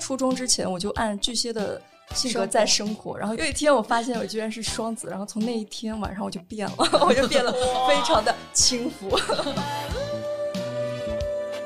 [0.00, 1.80] 初中之前我就按巨蟹的
[2.14, 6.74] 性格在生活，然后有一天我发现我居然是双子，然后从那一天晚上我就变了，
[7.06, 9.16] 我就变得非常的轻浮。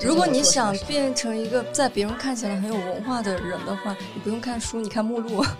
[0.04, 5.42] 如果你想变成一个在别人看起来很有文化的人的话，你不用看书，你看目录。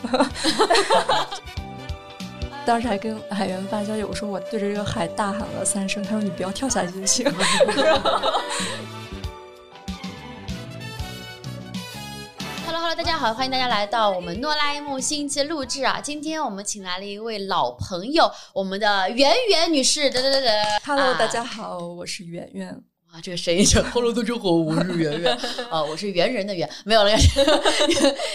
[2.67, 7.27] 当时还跟海源发消息，我说我对着这个海大喊了三声，他说你不要跳下去就行。
[12.85, 16.03] Hello 大家好，欢迎大家来到我们诺拉 M 新一期录制啊！
[16.03, 20.11] 今天我们请来了一位老朋友，我们的圆圆女士。
[20.11, 22.69] 得得得得 Hello，大家好，我是圆圆。
[23.11, 25.35] 啊，这个声音像 Hello，大家好，我是圆圆
[25.71, 27.11] 啊，我是圆人的圆，没有了。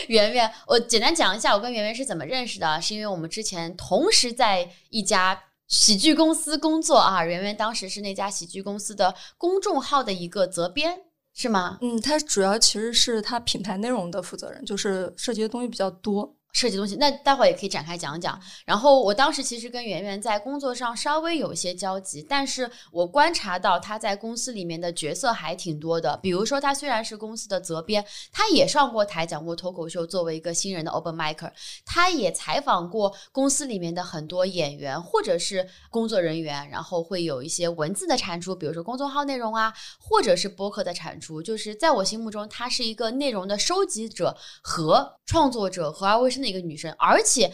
[0.08, 7.24] 圆圆，我简单讲一下，我跟圆圆是怎么认识的，是因为我们之前同时在一家喜剧公司工作啊。
[7.24, 11.02] 圆圆当时是那家喜剧公司的公众号的一个责编，
[11.34, 11.78] 是吗？
[11.82, 16.36] 嗯，他主要其实是他品牌内容的负责人，就是涉及的东西比较多。
[16.52, 18.40] 设计东西，那待会儿也可以展开讲讲。
[18.66, 26.18] 然后我当时其实跟圆圆在工作上稍微有一些交集，但是我观察到他在公司里面的角色还挺多的。
[26.18, 31.52] 比如说，他虽然是公司的责编，他也上过台讲过脱口秀，作为一个新人的 open micer，
[31.86, 41.42] 他也采访过公司里面的很多演员或者是工作人员，然后会有一些文字的产出，比如说公众号内容啊，或者是播客的产出。
[41.42, 46.52] 就是在我心目中，他是一个内容的收集者和创作者，和而为那。
[46.52, 47.54] 个女生，而且。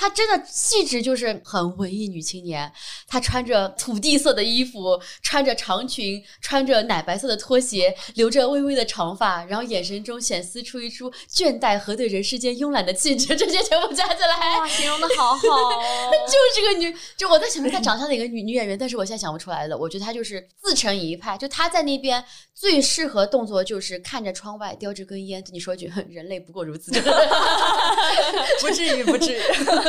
[0.00, 2.72] 她真的气质就是很文艺女青年，
[3.06, 15.42] 她穿着土地色的衣服，穿着长裙，穿着奶白色的拖鞋，留着微微的长发，然后眼神中显示出一出倦怠和对人世间慵懒的气质， 这些全部加起来，哇，形容的好好，
[16.26, 19.76] 就是个女，就我在想她长相的一个女女演员，但是我现在想不出来了。
[19.76, 26.90] 我觉得她就是自成一派，就她在那边最适合动作就是看着窗外叼着根烟，对你说一句“人类不过如此”，
[28.62, 29.38] 不至于，不至于。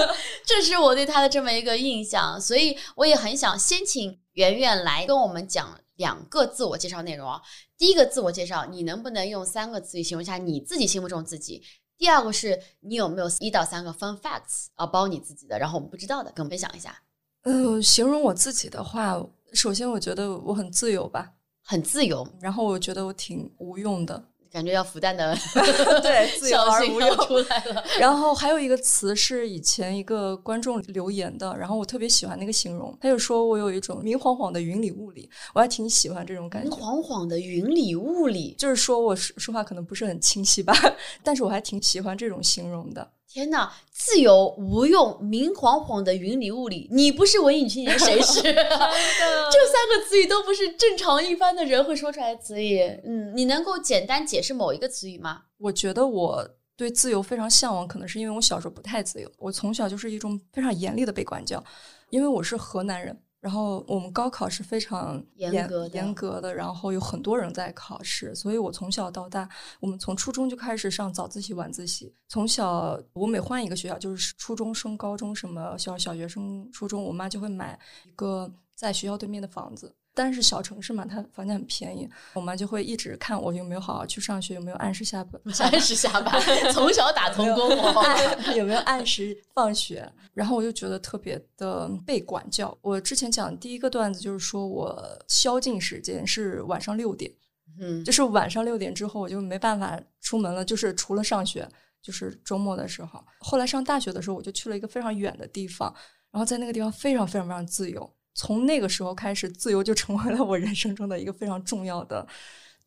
[0.45, 7.41] 这是我对他的这么一个印象，所以我也很想先请圆圆来跟我们讲两个自我介绍内容啊。
[7.77, 11.63] 第一个自我介绍，你能不能用三个词语形容一下你自己心目中自己？
[11.97, 16.95] 第二个是你有没有一到三个 fun facts 啊，包你自己的，然后我们不知道的跟我们分享一下。
[17.43, 19.23] 嗯，形容我自己的话，
[19.53, 24.30] 首先我觉得我很自由吧，很自由，然后我觉得我挺无用的。
[24.51, 25.35] 感觉要复旦的
[26.01, 27.83] 对 自由而无忧出来了。
[27.99, 36.69] 然后还有一个词是以前一个观众留言的，然后我特别喜欢那个形容，他就说我有一种明晃晃的云里雾里，我还挺喜欢这种感觉。
[36.69, 40.73] 明晃晃的云里雾里，就是说我说说话可能不是很清晰吧，
[41.23, 43.09] 但是我还挺喜欢这种形容的。
[43.33, 48.41] 天呐，自由无用，明晃晃的云里雾里，你不是文艺青年谁 是？
[48.43, 52.81] 这三个词语都不是正常一般的人会说出来的词语。
[53.05, 55.43] 嗯，你能够简单解释某一个词语吗？
[55.59, 61.63] 我觉得我对自由非常向往，可能是因为我小时候不太自由，我从小就是一种非常严厉的被管教，
[62.09, 63.17] 因为我是河南人。
[63.41, 72.13] 然后我们高考是非常严格严格的，然后有很多人在考试，所以我从小到大，我们从初中就开始上早自习、晚自习。
[72.27, 79.95] 从小我每换一个学校，就是初中升高中，什么小小学升初中，我妈就会买一个在学校对面的房子。
[80.13, 86.41] 但是小城市嘛，它房价很便宜，我妈就会一直看我有没有好好去上学，有没有按时下班， 按时下班，
[86.73, 87.69] 从小打童工，
[88.55, 90.05] 有没有按时放学？
[90.33, 92.77] 然后我就觉得特别的被管教。
[92.81, 97.31] 我之前讲第一个段子就是说我宵禁时间是晚上六点，
[97.79, 101.67] 嗯，就是晚上六点之后我就没办法出门了，就是除了上学，
[102.01, 103.23] 就是周末的时候。
[103.39, 105.93] 后来上大学的时候，我就去了一个非常远的地方，
[106.31, 108.13] 然后在那个地方非常非常非常自由。
[108.33, 112.25] 从那个时候开始，自由就成为了我人生中的一个非常重要的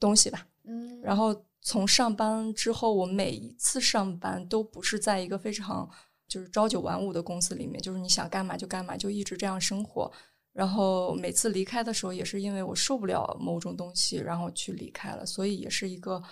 [0.01, 0.47] 东西吧。
[0.65, 5.89] 嗯，然后从上班之后，我每一次上班都不是在一个非常
[6.27, 10.11] 就是朝九晚五的公司里面，就是你想干嘛就干嘛，就一直这样生活。
[10.53, 15.27] 然后每次离开的时候，也是因为我受不了某种东西，然后去离开了。
[15.27, 16.23] 所以也是一个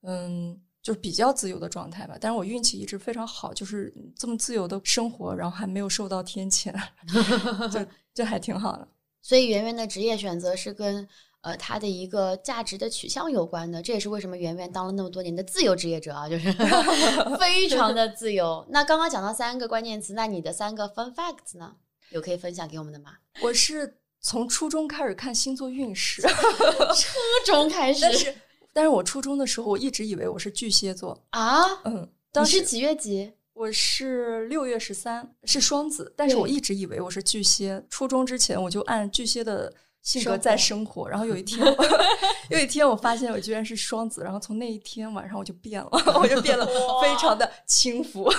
[0.00, 2.16] 嗯，就是比较自由的状态吧。
[2.20, 6.72] 但是我运气一直非常好，就是这么自由的生活，然后还没有受到天谴，
[7.68, 7.84] 就。
[8.16, 8.88] 就还挺好的，
[9.20, 11.06] 所以圆圆的职业选择是跟
[11.42, 16.50] 呃他的一个价值的取向有关的，这也是为什么圆圆当了那么多年的自由职业者啊，就是
[17.38, 18.64] 非常的自由。
[18.70, 21.76] 那刚刚讲到三个关键词，那你的三个 fun facts 呢？
[22.08, 23.12] 有可以分享给我们的吗？
[23.42, 28.34] 我是从初中开始看星座运势，初中开始，但是
[28.76, 33.32] 但是我初中的时候，我一直以为我是巨蟹座啊，嗯，你是几月几？
[33.54, 37.82] 我是六月十三，是双子，但是我一直以为我是巨蟹。
[37.88, 41.08] 初中之前我就按巨蟹的性格在生活。
[41.08, 41.66] 然后有一天，
[42.52, 45.88] 有一天我发现我居然是双子，然后从那一天晚上我就变了，
[46.20, 46.66] 我就变得
[47.00, 48.30] 非常的轻浮、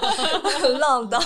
[0.80, 1.20] 浪荡，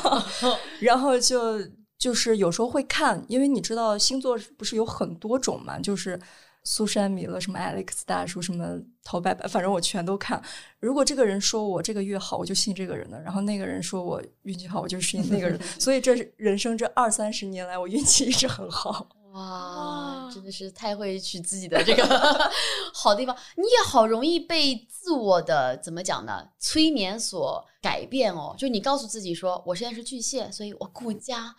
[0.81, 1.61] 然后就
[1.97, 6.20] 就是有时候会看，因为你知道星座不是有很多种嘛，就是
[6.62, 10.43] 苏珊米勒、什么 Alex 大叔、什么陶白白，反正我全都看。
[10.79, 15.59] 如果这个人说我这个月好，我就信这个人的；然后那个人说我运气好，我就信那个人。
[15.81, 19.09] 所以这是人生这二三十年来，我运气一直很好。
[19.32, 22.50] 哇，真的是太会取自己的这个
[22.93, 23.37] 好地方。
[23.56, 26.49] 你也好容易被自我的怎么讲呢？
[26.59, 28.55] 催眠所改变哦。
[28.59, 31.55] 就你告诉自己说，我现在是巨蟹，所以我顾家，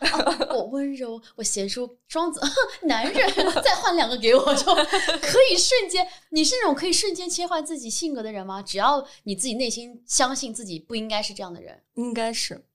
[0.49, 1.97] 我温柔，我贤淑。
[2.07, 2.41] 双 子
[2.83, 3.33] 男人，
[3.63, 4.65] 再换两个给我，就
[5.21, 6.05] 可以瞬间。
[6.31, 8.61] 你是那种可以瞬间切换自己性格的人吗？
[8.61, 12.65] 只要你自己内心相信自己不应该是这样的人，应该是。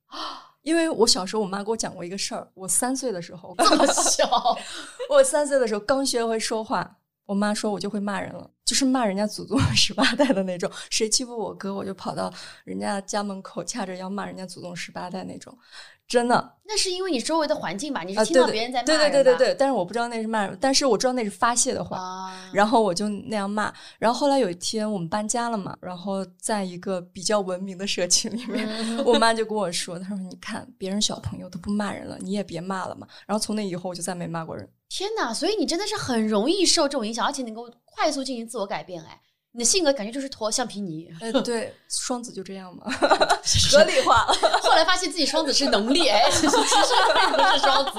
[0.67, 2.45] 因为我小时候，我妈给我讲过一个事儿。
[2.53, 4.29] 我三岁的时候，这么小，
[5.09, 10.69] 我三岁的时候刚学会说话，我妈说我就会骂人了，就是骂人家祖宗 十八代的那种。
[10.91, 12.35] 谁欺负我哥，我就跑到
[12.65, 15.57] 人家家门口，掐着腰骂人家祖宗十八代那种。
[16.09, 18.03] 真的，那是因为你周围的环境吧？
[18.03, 23.73] 你是听到别人在骂人对对对对对，但是我不知道那是骂人，但是我知道那是发泄的话，然后我就那样骂。
[23.99, 28.69] 然后后来有一天我们搬家了嘛，然后在一个比较文明的社区里面，
[29.05, 34.69] 我妈就跟我说：“她说你看别人小朋友都不骂人了，你也别骂了嘛。”然后从那以后我就再没骂过人。
[34.89, 35.35] 天哪！
[35.35, 39.03] 所以你真的是很容易受这种影响，而且能够快速进行自我改变。
[39.03, 39.21] 哎。
[39.57, 42.85] 你的性格感觉就是坨橡皮泥，哎，对，双子就这样嘛，
[43.73, 44.27] 合理化。
[44.61, 47.99] 后来发现自己双子是能力，哎，其实其实并不是双子，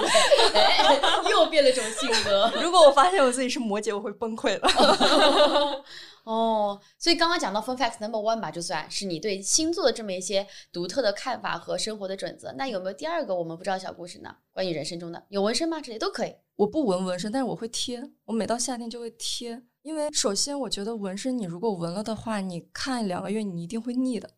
[0.54, 2.48] 哎，又变了种性格。
[2.62, 4.68] 如果我发现我自己是摩羯，我会崩溃的。
[6.22, 12.52] 哦，所以刚刚讲到 fun facts number one 吧，就算是你对星座的这么一些独特的看法和生活的准则。
[12.52, 14.32] 那有没有第二个我们不知道小故事呢？
[14.52, 15.80] 关于人生中的有纹身吗？
[15.80, 16.32] 这些都可以。
[16.54, 18.00] 我不纹纹身，但是我会贴。
[18.26, 19.60] 我每到夏天就会贴。
[19.88, 24.28] 因为首先，我觉得纹身，你如果纹了的话，你看两个月，你一定会腻的。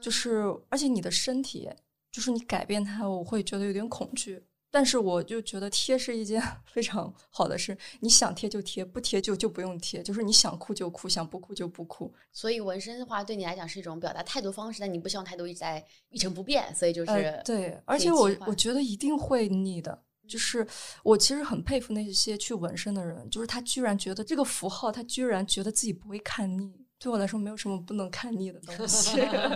[0.00, 1.70] 就是，而且你的身体，
[2.10, 4.42] 就是你改变它，我会觉得有点恐惧。
[4.72, 10.02] 但是我就觉得贴是一件 非常好的事，你想贴就贴，不贴就就不用贴。
[10.02, 12.12] 就是你想哭就哭，想不哭就不哭。
[12.32, 17.80] 所以纹身的话，对你来讲是一种表达态度方式，但你不希望态度一直在一成不变，所以就是对。
[17.84, 20.02] 而且我我觉得一定会腻的。
[20.28, 20.64] 就是
[21.02, 26.86] 我其实很佩服那些去纹身的人，就是他居然觉得这个符号，他居然觉得自己不会看腻。
[27.00, 29.12] 对我来说，没有什么不能看腻的东西。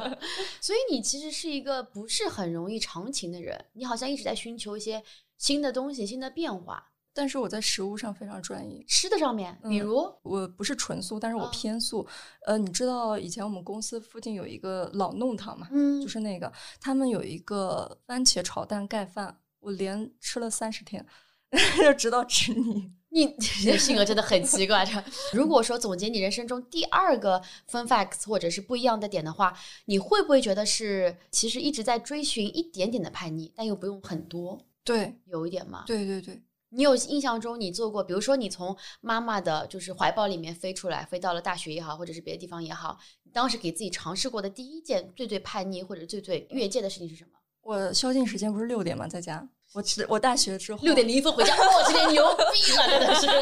[0.63, 5.03] 所以你其实是一个不是很容易长情的人，你好像一直在寻求一些
[5.39, 6.91] 新的东西、新的变化。
[7.15, 12.07] 但是我在食物上非常专一，吃的上面，比如我不是纯素，但是我偏素。
[12.47, 15.69] 呃，你知道以前我们公司附近有一个老弄堂嘛？
[15.73, 19.37] 嗯，就是那个他们有一个番茄炒蛋盖饭。
[19.63, 21.05] 我连吃了三十天，
[21.81, 22.93] 就直到吃腻。
[23.09, 24.87] 你你的 性格真的很奇怪。
[25.35, 29.55] 如果说总结你人生中第二个 fun facts 或者是不一样的点的话，
[29.85, 34.67] 你会不会觉得是其实一直在追寻一点点的叛逆，但又不用很多？
[34.83, 35.85] 对，有一点嘛？
[35.87, 36.43] 对对对。
[36.71, 42.99] 你有印象中你做过，比如说你从妈妈的就是怀抱里面飞出来，飞到了大学也好，或者是别的地方也好，
[43.31, 47.33] 当时给自己尝试过的第一件最最叛逆或者最最越界的事情是什么？
[47.63, 49.07] 我宵禁时间不是六点吗？
[49.07, 53.37] 在家，我我大学之后六点零一分回家，哇，今天牛逼了，真的是六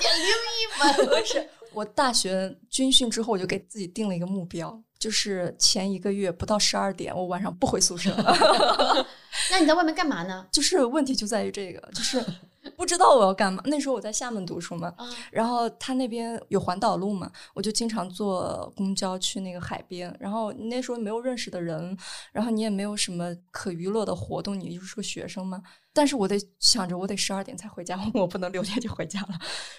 [0.00, 0.26] 点零
[0.56, 1.06] 一分。
[1.06, 8.10] 不是，我大学军训之后，我就给自己定了一个目标，就是前一个月不到十二点，我晚上不回宿舍。
[9.50, 10.46] 那你在外面干嘛呢？
[10.50, 12.24] 就是问题就在于这个，就是。
[12.76, 13.62] 不知道我要干嘛。
[13.66, 14.94] 那时候我在厦门读书嘛，
[15.30, 20.14] 然后他那边有环岛路嘛，我就经常坐公交去那个海边。
[20.20, 21.96] 然后那时候没有认识的人，
[22.32, 25.62] 然后你也没有什么可娱乐的活动，你就是个学生嘛。
[25.92, 29.28] 但是我得想着我得十二点才回家，我不能六点就回家了。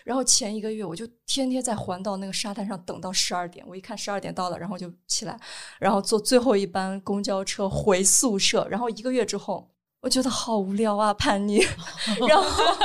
[0.04, 5.40] 然后前一个月我就天天在环岛那个沙滩上等到十二点，我一看十二点到了，然后就起来，
[5.80, 8.68] 然后坐最后一班公交车回宿舍。
[8.70, 9.70] 然后一个月之后。
[10.02, 11.60] 我觉得好无聊啊，叛逆，
[12.28, 12.76] 然后，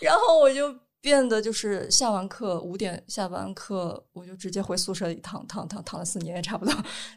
[0.00, 6.72] 然后我就变得就是下完课五点下完课，我就直接回宿舍里躺躺躺躺了四年也差不多。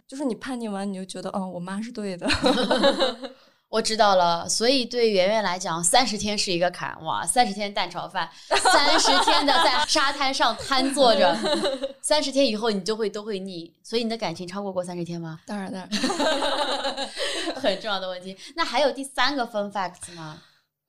[0.08, 2.28] 就是你叛逆完，你就觉得，嗯，我妈是对的。
[3.70, 7.26] 我知道了，所以对圆圆来讲，三十天是一个坎哇！
[7.26, 8.30] 三十天蛋炒饭，
[8.64, 11.38] 三十天的在沙滩上瘫坐着，
[12.02, 13.74] 三十天以后你就会都会腻。
[13.84, 15.42] 所以你的感情超过过三十天吗？
[15.46, 15.90] 当然，当然
[17.62, 18.38] 很重要的问题。
[18.56, 20.42] 那还有第三个 fun facts 吗？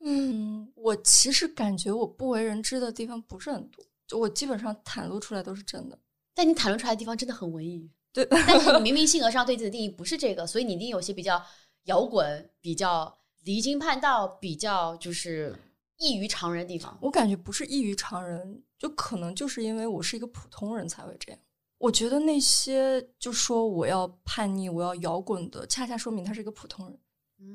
[0.04, 5.98] 嗯，我其实感觉我不为人知的地方不是很多，就我基本上袒露出来都是真的。
[6.32, 8.24] 但你袒露出来的地方真的很文艺，对。
[8.30, 11.42] 但是你明明性格上对自己的定义不是这个，所以你一定有些比较。
[11.88, 15.54] 摇滚比较离经叛道，比较就是
[15.98, 16.96] 异于常人的地方？
[17.02, 21.40] 我感觉不是异于常人，就可能就是因为我是一个普通人才会这样。
[21.78, 26.98] 我觉得那些就说我要叛逆、我要摇滚的，恰恰说明他是一个普通人。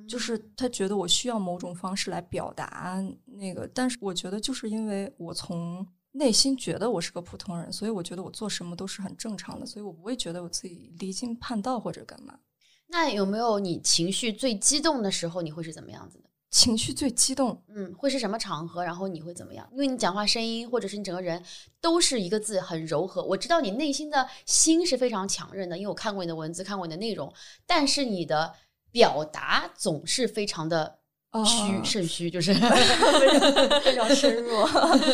[0.07, 12.39] 就是他觉得我需要某种方式来表达那个，但是我觉得就是因为我从内心觉得我是个普通人，所以我觉得我做什么都是很正常的，所以我不会觉得我自己离经叛道或者干嘛。
[12.87, 16.29] 那有没有你情绪最激动的时候，你会是怎么样子的？
[16.51, 18.83] 情绪最激动，嗯，会是什么场合？
[18.83, 19.67] 然后你会怎么样？
[19.71, 21.43] 因为你讲话声音或者是你整个人
[21.81, 27.33] 都是一个字很柔和，我知道你内心的心是非常强韧的，因为我看过你的文字，看过你的内容，
[27.65, 28.53] 但是你的。
[28.93, 30.99] 表达总是非常的
[31.43, 32.53] 虚， 肾虚，就是
[33.83, 34.51] 非常深入。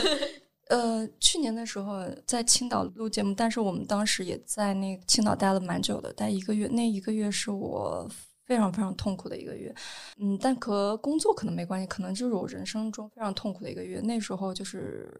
[0.70, 6.68] 呃，去年的时候在青岛录节目，但是我们当时也在那青岛待了蛮久的，待一个月。
[6.68, 8.08] 那一个月是我
[8.46, 9.74] 非常非常痛苦的一个月。
[10.18, 14.00] 嗯，但和工作可能没关系，可能就是我人生中非常痛苦的一个月。
[14.02, 15.12] 那时候就是，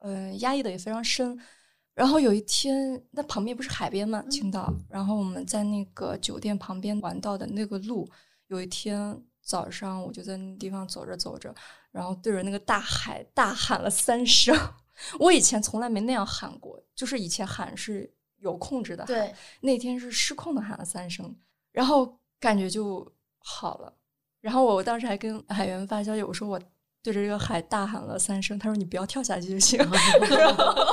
[0.00, 1.38] 呃，压抑的也非常深。
[1.94, 4.20] 然后有一天，那旁边不是海边吗？
[4.28, 4.74] 青岛。
[4.88, 8.08] 然后我们在那个酒店旁边玩到的那个路。
[8.48, 11.54] 有一天早上，我就在那地方走着走着，
[11.92, 14.52] 然后对着那个大海大喊了三声。
[15.18, 19.04] 我以前从来没那样喊过，就是以前喊是有控制的。
[19.04, 21.34] 对，那天是失控的喊了三声，
[21.72, 23.92] 然后感觉就好了。
[24.40, 26.60] 然后我当时还跟海员发消息，我说我。
[27.02, 29.78] 对着这个海大喊了三声，他说：“你不要跳下去就行。
[30.28, 30.86] ”然后，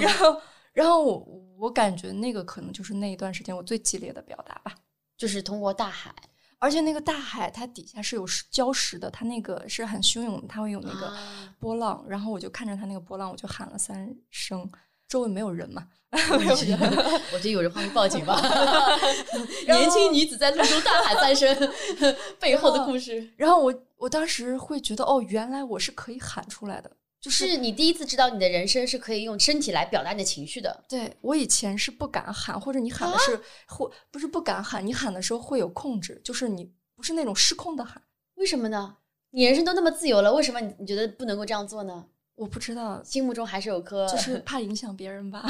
[0.00, 0.40] 然后，
[0.72, 1.18] 然后我
[1.58, 4.72] 我感觉那个可能就是那一段时间我最激烈的表达吧，
[5.16, 6.14] 就是通过大海，
[6.58, 11.16] 而且那个大海它底下是有礁石的，它那个是很汹涌，它会有那个
[11.58, 12.04] 波浪。
[12.08, 14.68] 然后我就看着它那个波浪，我就喊了三声，
[15.08, 16.78] 周围没有人嘛，没有人，
[17.32, 18.40] 我觉得有人帮你报警吧。
[19.66, 21.72] 年轻女子在路中大喊三声，
[22.40, 23.32] 背后的故事。
[23.36, 23.74] 然后我。
[23.98, 26.88] 我当时会觉得，哦，原来我是可以喊出来的，
[27.20, 30.84] 就是你第一次知道你的人生是可以用身体来表达你的情绪的。
[30.88, 38.00] 对我以前是不敢喊，或者你喊的是或不是不敢喊，你喊的时候会有控制，就是你不是那种失控的喊。
[38.36, 38.96] 为什么呢？
[39.30, 42.06] 你人生都那么自由了，为什么你你觉得不能够这样做呢？
[42.36, 45.44] 我不知道，心目中还是有颗，就是怕影响别人吧，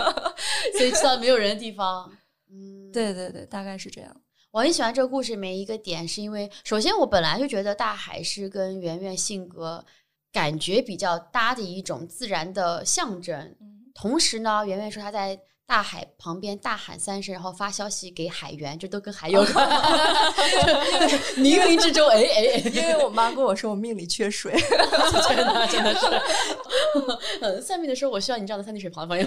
[0.76, 2.12] 所以去到没有人的地方。
[2.50, 4.14] 嗯， 对对对，大概是这样。
[4.50, 9.84] 我很喜欢这个故事里面一个点，是因为首先我本来就觉得大海是跟圆圆性格
[10.32, 13.54] 感觉比较搭的一种自然的象征。
[13.94, 19.68] 同时呢，圆圆说她在大海旁边大喊三声，然后发消息给海员，这都跟海有关。
[21.36, 24.52] 冥冥之中，哎哎，因为我妈跟我说我命里缺水，
[25.28, 26.06] 真的真的是。
[27.42, 29.24] 嗯，算命的时候我需要你这样的三点水旁的朋友。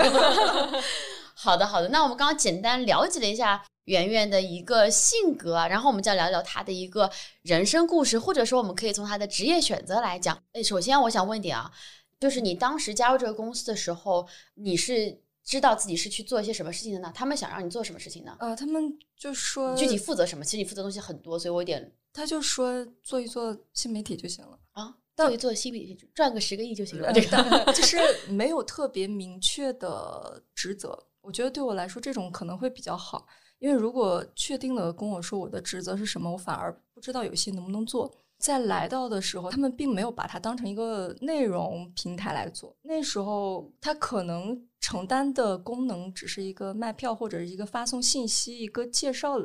[1.35, 3.63] 好的好的，那我们刚刚简单了解了一下。
[3.91, 10.41] 圆圆的一个性格，然后我们再聊聊她的一个人生故事，或者说我们可以从她的职业选择来讲。
[10.53, 11.69] 哎，首先我想问一点啊，
[12.17, 17.11] 就是你当时加入这个公司的时候，你是知道自己是去做一些什么事情的呢？
[17.13, 18.33] 他们想让你做什么事情呢？
[18.39, 20.45] 呃，他们就说具体负责什么？
[20.45, 27.11] 其实你负责东西很多，所以我有点，他就说做一做新媒体就行了啊，做一做新媒体赚个十个亿就行了。
[27.11, 27.97] 这个 就是
[28.29, 33.27] 没有特别明确的职责，我觉得对我来说这种可能会比较好。
[33.61, 38.11] 因为如果确定了跟我说我的职责是什么，我反而不知道有些能不能做。
[38.39, 42.75] 在来到的时候，他们并没有把它当成一个内容平台来做。
[42.81, 49.35] 那时候，他可能承担的功能只是一个卖票或者是一个发送信息、一个介绍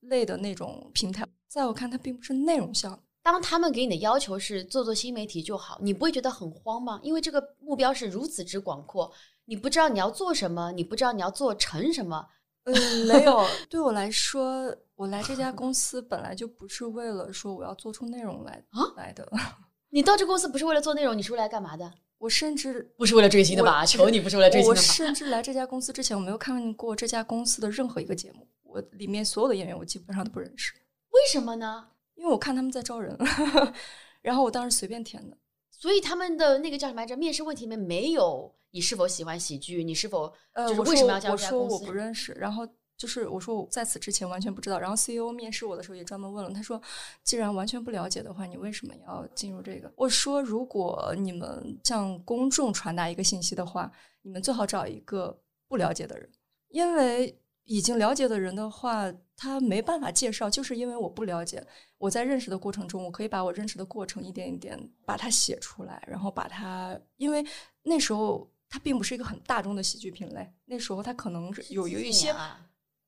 [0.00, 1.26] 类的那种平台。
[1.48, 3.02] 在我看，它并不是内容项。
[3.22, 7.00] 当他们给你的要求是做做新媒体就好，你不会觉得很慌吗？
[7.02, 9.10] 因为这个目标是如此之广阔，
[9.46, 12.26] 你不知道你要做什么，你不知道你要做成什么。
[12.64, 13.44] 嗯，没有。
[13.68, 19.28] 对我来说，我来这家公司本来就不是为了说我要做出内容来啊来的。
[19.90, 21.92] 你到这公司不是为了做内容，你是为了干嘛的？
[22.18, 23.84] 我甚至不是为了追星的吧？
[23.84, 24.80] 求你不是为了追星的吧？
[24.80, 28.46] 我甚至来这家公司之前，我没有看过这家公司的任何一个节目。
[28.62, 30.72] 我里面所有的演员，我基本上都不认识。
[31.10, 31.88] 为什么呢？
[32.14, 33.18] 因为我看他们在招人，
[34.22, 35.36] 然后我当时随便填的。
[35.82, 37.16] 所以他们的那个叫什么来着？
[37.16, 38.54] 面试问题里面没有。
[38.70, 39.82] 你是否喜欢喜剧？
[39.82, 41.64] 你是否呃，就是为什么要加入这家公司？
[41.64, 42.64] 我说我不认识，然后
[42.96, 44.78] 就是我说我在此之前完全不知道。
[44.78, 46.80] 然后 CEO 面试我的时候也专门问了，他说
[47.24, 53.90] ：“既然完全不了解的话，你为什么要进入这个？”我说：“如果你们向公众传达一个信息的话，
[54.22, 55.36] 你们最好找一个
[55.66, 56.30] 不了解的人，
[56.68, 59.12] 因为已经了解的人的话，
[59.42, 60.48] 他没办法介绍。
[60.48, 61.64] 就是因为我不了解，
[61.98, 67.44] 我在认识的过程中，我可以把我认识的过程一点一点把它写出来，然后把它，因为
[67.82, 72.34] 那时候。”它并不是一个很大众的喜剧品类，那时候它可能是有有一些，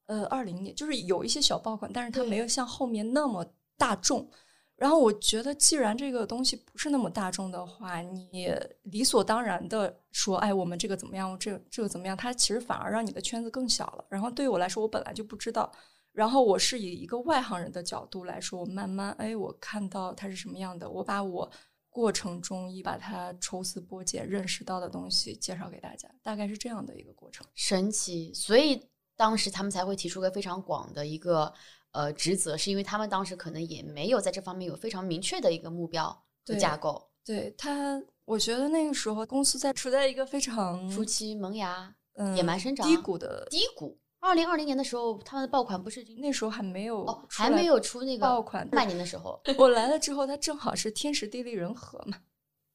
[0.05, 3.43] 呃，二零年就是有一些小爆款，但是它没有像后面那么
[3.79, 4.29] 大众。
[4.77, 11.35] 然后我觉得，既然这个东西不是那么大众的话，你理所当然的说，哎，我们这个怎么样？
[11.39, 12.15] 这这个怎么样？
[12.15, 14.05] 它其实反而让你的圈子更小了。
[14.11, 15.73] 然后对于我来说，我本来就不知道。
[16.15, 21.51] 然后我是以一个外行人的角度来说，我慢慢哎，我看到它是什么样的，我把我
[21.91, 27.47] 过程中一把它抽丝剥茧认识到的东西介绍给大家，大概是这样的一个过程。
[27.55, 31.53] 神奇，所以当时他们才会提出个非常广的一个。
[31.97, 37.09] 呃，职责是因为他们当时可能也没有在这方面有非常明确的一个目标和架构。
[37.25, 41.95] 对他，我觉得那个时候公司在处在一个非常初期萌芽、
[42.35, 43.97] 野蛮生长、低谷的低谷。
[44.25, 48.67] 二零二零年的时候，他们的爆款不是那时候还没有，还没有出那个爆款。
[48.71, 52.17] 半年的时候，我来了之后，他正好是天时地利人和嘛，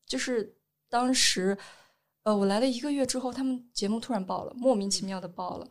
[0.05, 0.55] 就是
[0.87, 1.57] 当时，
[2.23, 5.67] 呃，我来了一个月之后，他们节目突然爆了，莫名其妙的爆了。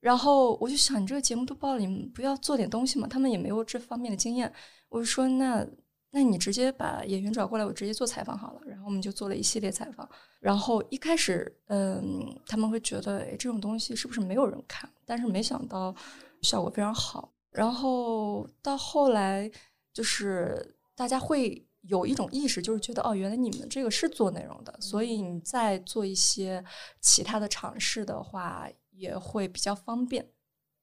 [0.00, 3.06] 然后我就想，你这个节目都爆了，你们不要做点东西嘛？
[3.06, 4.50] 他们也没有这方面的经验。
[4.88, 5.66] 我就说，那
[6.10, 8.60] 那你直接把演员找过来，我直接做采访好了。
[8.66, 10.08] 然后我们就做了一系列采访。
[10.40, 14.88] 然后一开始，嗯，他们会觉得，哎，这种东西是不是没有人看？
[15.04, 15.94] 但是没想到
[16.42, 17.32] 效果非常好。
[17.50, 19.50] 然后到后来，
[19.92, 26.64] 就是大家会有一种意识，就是觉得，哦，原来你们这个是做内容的，所以你再做一些
[27.00, 28.68] 其他的尝试的话。
[28.98, 30.28] 也会比较方便，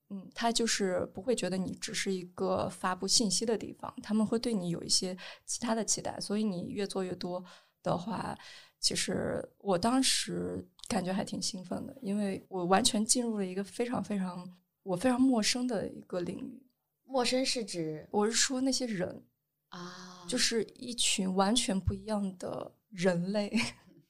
[0.09, 7.43] 嗯，他就是不会觉得你只是一个发布信息的地方，他们会对你有一些其他的期待，所以你越做越多
[7.81, 8.37] 的话，
[8.79, 14.47] 其实我当时感觉还挺兴奋的，因为我完全进入了一个非常非常
[14.83, 16.61] 我非常陌生的一个领域。
[17.03, 19.23] 陌生是指我是说那些人
[19.69, 23.51] 啊，就是一群完全不一样的人类。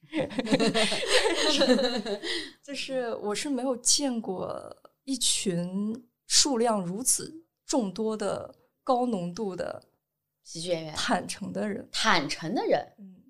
[2.61, 9.83] 就是我是没有见过一群数量如此众多的高浓度的
[10.43, 12.93] 喜剧演员，坦诚的人，坦诚的人。
[12.97, 13.23] 嗯，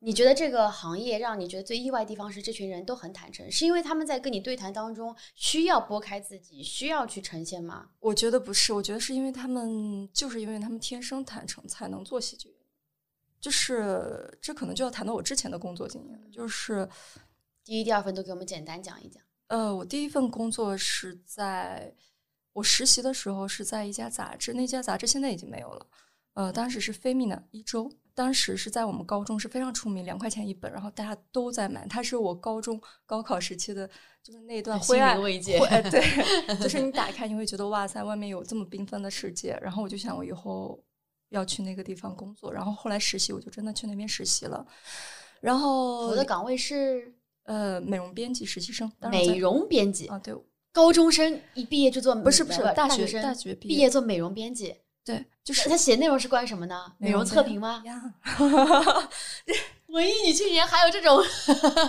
[0.00, 7.90] 你觉得这个行业让你觉得最意外的地方是这群人都很坦诚，是因为他们在跟你对谈当中需要拨开自己，需要去呈现吗？
[8.00, 12.56] 我觉得不是，我觉得是因为他们就是因为他们天生坦诚，才能做喜剧。
[13.40, 16.28] 就是这可能就要谈到我之前的工作经验了。
[16.30, 16.86] 就是
[17.64, 19.22] 第一、第二份都给我们简单讲一讲。
[19.50, 21.92] 呃，我第一份工作是在
[22.52, 25.86] 我实习的时候是在一家杂志，那家杂志现在已经没有了。
[26.34, 27.84] 呃，当时是《菲米娜一周》，
[28.14, 31.86] 当时是在我们高中是非常出名，两块钱一本，然后大家都在买。
[31.88, 33.88] 它是我高中高考时期的，
[34.22, 35.58] 就是那段灰暗慰藉。
[35.90, 36.00] 对，
[36.62, 39.58] 就是你打开你会觉得哇塞，外面有这么缤纷的世界。
[39.60, 40.82] 然后我就想，我以后。
[41.30, 44.66] 要去那个地方工作，然后后来实习，我就真的去那边实习了。
[45.40, 47.14] 然后我的岗位是
[47.50, 50.32] 呃美容编辑实习生，美容编辑啊，对，
[50.72, 56.92] 高中生一毕业就做不是不是大学生大学毕业做美容编辑，对，就是他写内容是关于什么呢？
[56.98, 57.82] 美容测评吗？
[59.88, 61.18] 文艺女青年还有这种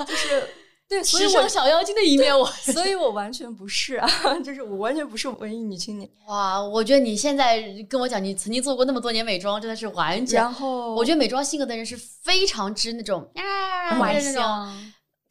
[0.08, 0.50] 就是。
[0.92, 4.06] 对，时尚小妖精的一面，我所以，我完全不是啊，
[4.44, 6.10] 就是我完全不是文艺女青年。
[6.28, 10.42] 哇，我觉得你现在跟我讲，你曾经做过那么多年美妆，真的是完全。
[10.42, 14.44] 然后，我觉得美妆性格的人是非常之那种啊，那种。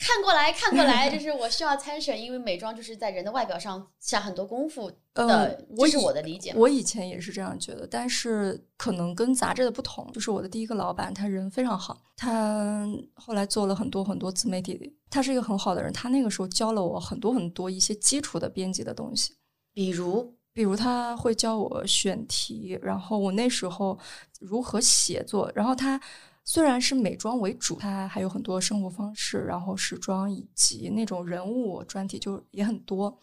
[0.01, 6.55] 看过来看过来， 就是我需要参选，因为美妆就是在人的外表上下很多功夫的，这是我的理解。
[6.57, 15.93] 我以前也是这样觉得，但是可能跟杂志的不同，就是我的第一个老板，他人非常好，他后来做了很多很多自媒体，他是一个很好的人。
[15.93, 19.35] 他那个时候教了我很多很多一些基础的编辑的东西，
[19.75, 23.99] 比如，比如他会教我选题，然后我那时候
[24.41, 26.01] 如何写作，然后他。
[26.45, 33.17] 虽然是美妆为主，它还有很多生活方式，然后时装以及那种人物专题就也很多。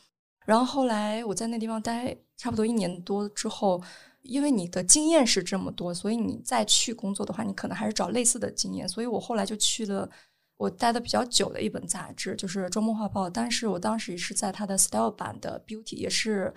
[0.45, 3.83] 然后后来我在那地方待差不多一年多之后，
[4.21, 8.87] 因为你的经验是这么多，所以你再去工作的话，你可能还是找类似的经验。
[8.87, 10.09] 所以我后来就去了
[10.55, 13.27] 我待的比较久的一本杂志，就是《周末画报》。
[13.29, 16.53] 但是我当时也是在它的 Style 版的 Beauty，也是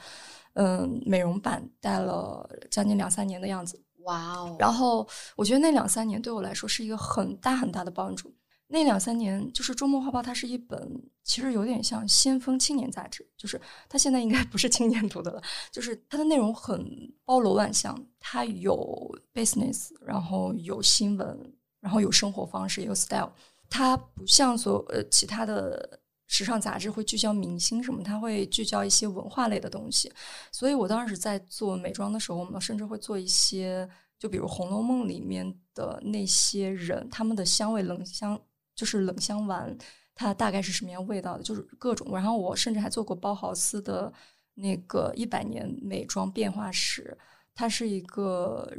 [0.53, 3.83] 嗯美容版待了将近两三年的样子。
[4.05, 4.57] 哇哦！
[4.59, 8.35] 然后我觉得那两三年对我来说是一个很大很大的帮助。
[8.67, 15.43] 那两三年就是《周末画报》，它是一本其实有点像先锋青年杂志，就是它现在应该不是青年读的了。
[15.73, 23.33] 就是它的内容很包罗万象，它有 business，然后有新闻，然后有生活方式，也有 style。
[23.69, 25.99] 它不像所呃其他的。
[26.31, 30.11] 时尚杂志会聚焦明星什么，它会聚焦一些文化类的东西。
[30.53, 38.41] 所以我当时在做美妆的时候，我们甚至会做一些，就比如《红楼梦》里面的那些人，他们的香味冷香，
[38.77, 39.77] 就是冷香丸，
[40.15, 42.07] 它大概是什么样味道的，就是各种。
[42.13, 44.13] 然后我甚至还做过包豪斯的
[44.55, 47.19] 那个一百年美妆变化史，
[47.53, 48.73] 它是一个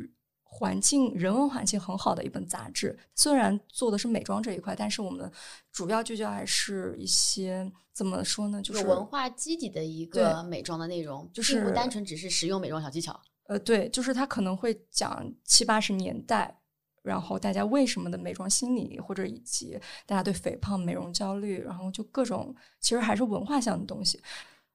[0.54, 2.98] 环境人文环境很好的一本杂志。
[3.16, 5.32] 虽然做的是美妆这一块，但是我们
[5.72, 13.18] 主要聚焦还是一些怎么说呢，就是有文化基底的一个美妆的内容，就是不单纯只是实用美妆小技巧。
[13.48, 16.62] 呃，对，就是他可能会讲七八十年代，
[17.02, 24.22] 然后大家为什么的美妆心理，或者以及大家对肥胖、美容焦虑，然后就各种其实还是文化向的东西。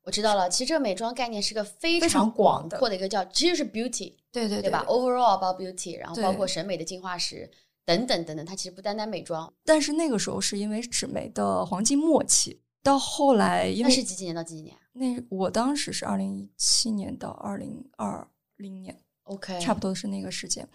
[0.06, 7.50] 我知道了，其实这个美妆概念是个非非常广阔的一个叫，其实是 beauty，对对对吧？Overall about beauty，然后包括审美的进化史
[7.84, 9.52] 等等等等，它其实不单单美妆。
[9.64, 18.24] 但是那个时候是因为纸媒的黄金末期，到后来因为那是几几年到几几年那我当时是二零一七年到二零二
[18.58, 20.66] 零年，？OK，差不多是那个时间。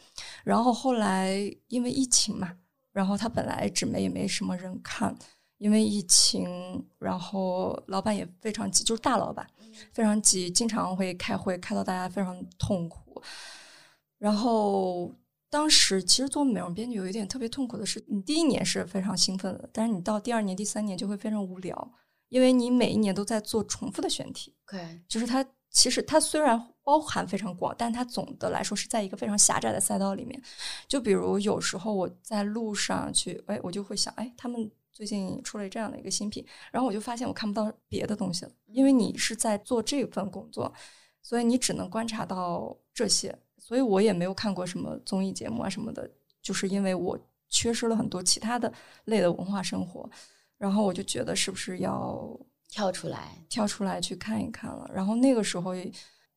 [0.44, 1.34] 然后后来
[1.70, 2.58] 因为疫情嘛，
[2.92, 5.18] 然后它本来纸媒也没什么人看，
[5.62, 9.48] 因为疫情，然后老板也非常急，就是大老板
[9.94, 13.22] 非常急，经常会开会开到大家非常痛苦。
[14.18, 15.14] 然后
[15.52, 21.94] 当时其实做美容编辑有一点特别痛苦的是，你第一年是非常兴奋的，但是你到第二年、第三年就会非常无聊，
[22.30, 24.56] 因为你每一年都在做重复的选题。
[24.66, 30.42] OK，就是它其实它虽然包含非常广，但它总的来说是在一个非常狭窄的赛道里面。
[30.88, 34.72] 就比如有时候我在路上去，哎，我就会想，哎，他们
[35.02, 40.72] 最近出了这样的一个新品，然后我就发现我看不到别的东西了，因为你是在做这份工作，
[41.24, 43.36] 所以你只能观察到这些。
[43.58, 46.08] 所以我也没有看过什么综艺节目啊什么的，
[46.40, 47.18] 就是因为我
[47.50, 48.72] 缺失了很多其他的
[49.06, 50.08] 类的文化生活，
[50.60, 54.88] 然后我就觉得是不是要跳出来，跳出来去看一看了。
[54.94, 55.74] 然后那个时候，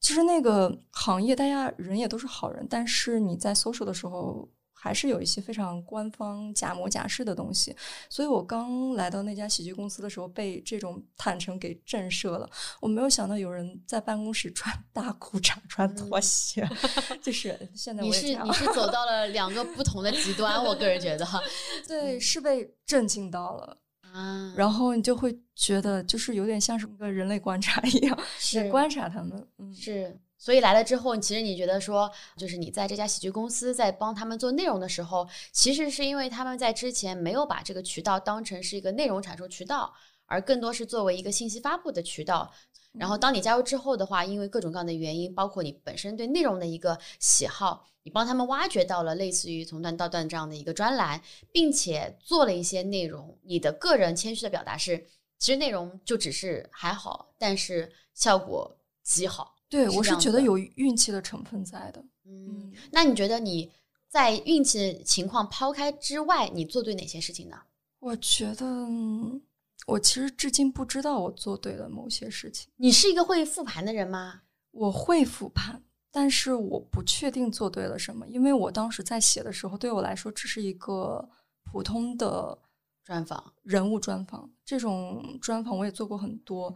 [0.00, 4.48] 其实那个行业大家人也都是好人，但是你在搜索的时候，
[4.84, 7.74] 还是有一些非常官方假模假式的东西。
[8.10, 12.46] 所以我刚来到那家喜剧公司的时候，被这种坦诚给震慑了。
[12.82, 16.68] 我没有想到有人在办公室穿大裤衩、穿拖鞋，
[17.22, 21.26] 就是现在我你也是你是走到了两个不同的极端，我个人觉得
[21.88, 23.78] 对，是被震惊到了。
[24.12, 29.48] 啊，然后你就会觉得，就是有点像是一个人类观察一样，是观察他们。
[29.58, 39.94] 嗯，是，所以来了之后，其实你觉得说，就是你在这家喜剧公司在帮他们做内容的时候，其实是因为他们在之前没有把这个渠道当成是一个内容产出渠道，
[40.26, 42.52] 而更多是作为一个信息发布的渠道。
[42.92, 53.38] 然后当你加入之后的话，因为各种各样的原因，包括你本身对内容的一个喜好，你帮他们挖掘到了类似于从段到段这样的一个专栏，并且做了一些内容。
[53.44, 55.06] 你的个人谦虚的表达是，
[55.38, 59.53] 其实内容就只是还好，但是效果极好。
[59.68, 62.04] 对，是我是觉得有运气的成分在的。
[62.24, 63.70] 嗯，那你觉得你
[64.08, 67.56] 在运气情况抛开之外，你做对哪些事情呢？
[67.98, 69.42] 我觉得嗯
[69.86, 72.70] 我其实至今不知道我做对了某些事情。
[72.76, 74.42] 你是一个会复盘的人吗？
[74.70, 81.28] 我会复盘，但是我不确定做对了什么，因为我当时在写的时候，对我来说只是一个
[81.62, 82.58] 普通的
[83.04, 84.50] 专访，人物专访。
[84.64, 86.74] 这种专访我也做过很多，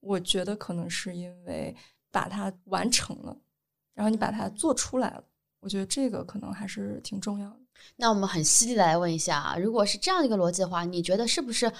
[0.00, 1.76] 我觉得可能是因为
[2.16, 3.36] 把它完成了，
[3.92, 5.22] 然后你把它做出来了，
[5.60, 7.60] 我觉得这个可能还是挺重要的。
[7.96, 11.70] 那我们很犀利的来问一下啊，如果是这样一个逻辑的话，你觉得是不是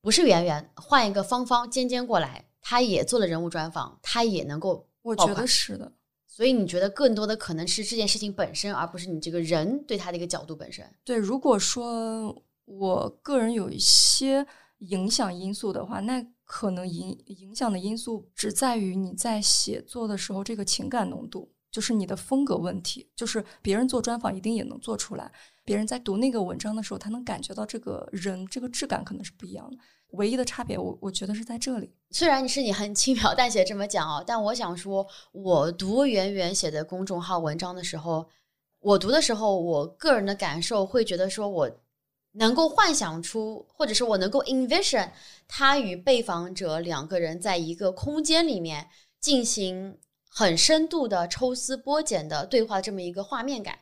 [0.00, 5.92] 不是圆圆换一个方方尖尖过来，他也做了人物专访，他也能够我觉得是的。
[6.26, 10.82] 所以你觉得更多的可能是这件事情本身，而不是你这个人对他的一个角度本身。
[11.04, 14.46] 对，如果说我个人有一些
[14.78, 23.10] 影响因素的话，那可能影影响的因素只在于你在写作的时候这个情感浓度，就是你的风格问题。
[23.16, 25.32] 就是别人做专访一定也能做出来，
[25.64, 29.76] 别人在读那个文章的时候，他能感觉到这个人这个质感可能是不一样的。
[30.10, 31.92] 唯一的差别，我我觉得是在这里。
[32.10, 38.28] 虽然你是你很轻描淡写这么讲哦，但我想说，我读圆圆写的公众号文章的时候，
[38.78, 41.68] 我读的时候，我个人的感受会觉得说，我
[42.34, 45.10] 能够幻想出，或者是我能够 envision
[45.48, 48.88] 他与被访者两个人在一个空间里面
[49.20, 53.78] 进行很深度的抽丝剥茧的对话，这么一个画面感。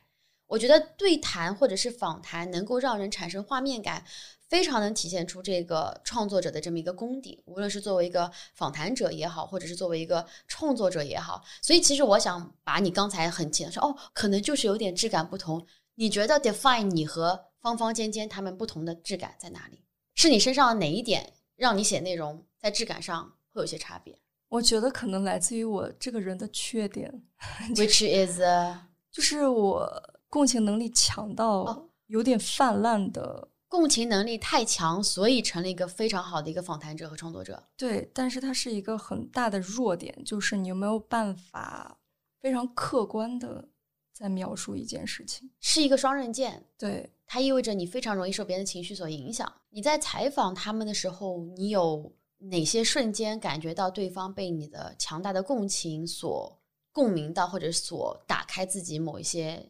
[0.47, 4.05] 我觉得对谈或者是访谈能够让人产生画面感，
[4.49, 11.43] 非常能体现出这个创作者的这么一个功底，无论是作为一个访谈者也好，或者是作为一个创作者也好。
[11.63, 15.65] 所以，其实我想把你刚才很浅说哦，可能就是有点质感不同。
[15.95, 19.85] 你觉得 define 你和芳芳尖尖他们不同的质感在哪里？
[20.15, 27.23] 是你身上的哪一点让你写内容在质感上会有些差别我觉得可能来自于我这个人的缺点？
[27.73, 33.47] Which is 呃就是我共情能力强到哦有点泛滥的。
[33.69, 37.63] 共情能力太强，所以成了一个非常好的一个访谈者和创作者。
[37.75, 41.97] 对，但是它是一个很大的弱点，就是你有没有办法
[42.39, 43.69] 非常客观的
[44.13, 46.63] 在描述一件事情，是一个双刃剑。
[46.77, 49.51] 对，它意味着你非常容易受别人的情绪所影响。
[49.69, 59.67] 你在采访他们的时候，你有哪些瞬间感觉到对方被你的强大的共情所共鸣到，或者所打开自己某一些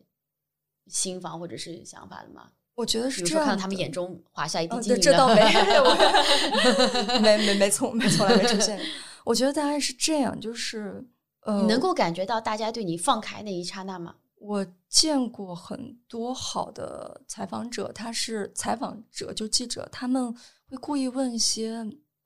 [0.87, 2.51] 心房或者是想法的吗？
[2.75, 3.45] 我觉得是这样。
[3.45, 4.75] 看到他们眼中划下一滴
[5.11, 5.41] 倒没，
[5.79, 8.81] 我没没没从没从来没出现。
[9.23, 11.05] 我觉得大概是这样，就是
[11.41, 14.15] 呃，你能够感觉到大家对你放开那一刹那吗？
[14.43, 20.35] 我见过很多好的采访者，他是采访者就记者，他们
[20.67, 21.81] 会故意问一些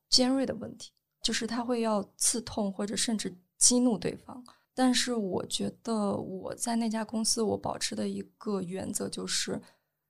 [0.09, 4.43] 尖锐的问题，就是他会要刺痛或者甚至激怒对方。
[4.73, 9.61] 但是我觉得我在那家公司，我保持的一个原则就是，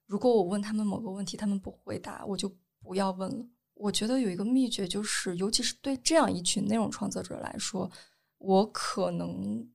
[0.06, 2.50] 如果我问他们某个问题，他们不回答，我就
[2.82, 3.46] 不要问了。
[3.74, 7.92] 我觉得有一个秘诀，就是尤其是对这样一群内容创作者来说，
[8.38, 9.70] 我可能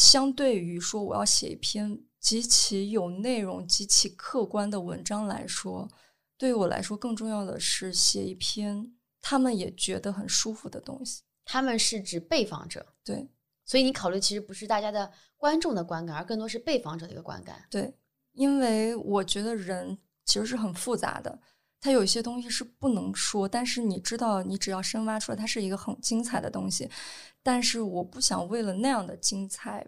[0.00, 5.86] 相对于说我要写一篇极其有内容、极其客观的文章来说，
[6.38, 11.20] 对于我来说更重要的是写一篇他们也觉得很舒服的东西。
[11.44, 13.28] 他们是指被访者，对
[13.66, 17.62] 所以你考虑其实不是大家的观众的观感，而更多是被访者的一个观感。
[17.68, 17.94] 对，
[18.32, 21.38] 因为我觉得人其实是很复杂的，
[21.80, 26.88] 它有一些东西是不能说，但是你知道，你只要深挖出来，它是一个很精彩的东西。
[27.42, 29.86] 但是我不想为了那样的精彩，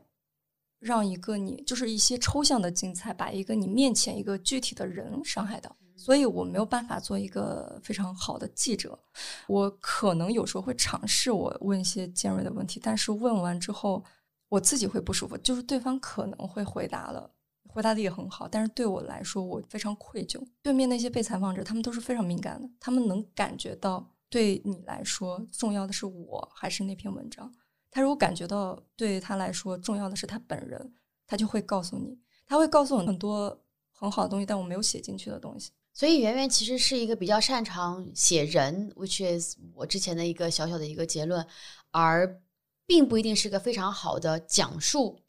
[0.79, 5.77] 让一个你就是一些抽象的精彩，把一个你面前一个具体的人伤害到。
[5.95, 8.99] 所以我没有办法做一个非常好的记者。
[9.47, 14.03] 我可能有时候会尝试我问一些尖锐的问题，但是问完之后
[14.49, 17.31] 我自己会不舒服，就是对方可能会回答了。
[17.73, 20.39] 回答的也很好，但是对我来说，我非常愧疚。
[20.63, 27.51] 对面那些被采访者，他们都是非常敏感的，他们能感觉到对你来说重要的是我还是那篇文章。
[27.91, 30.95] 他如果感觉到对他来说重要的是他本人，
[31.27, 33.59] 他就会告诉你，他会告诉我很多
[33.91, 35.71] 很好的东西，但我没有写进去的东西。
[35.95, 41.47] 所以圆圆其实是一个比较擅长写人，which is 我之前的一个小小的一个结论，
[41.91, 42.41] 而
[42.87, 45.21] 并不一定是个非常好的讲述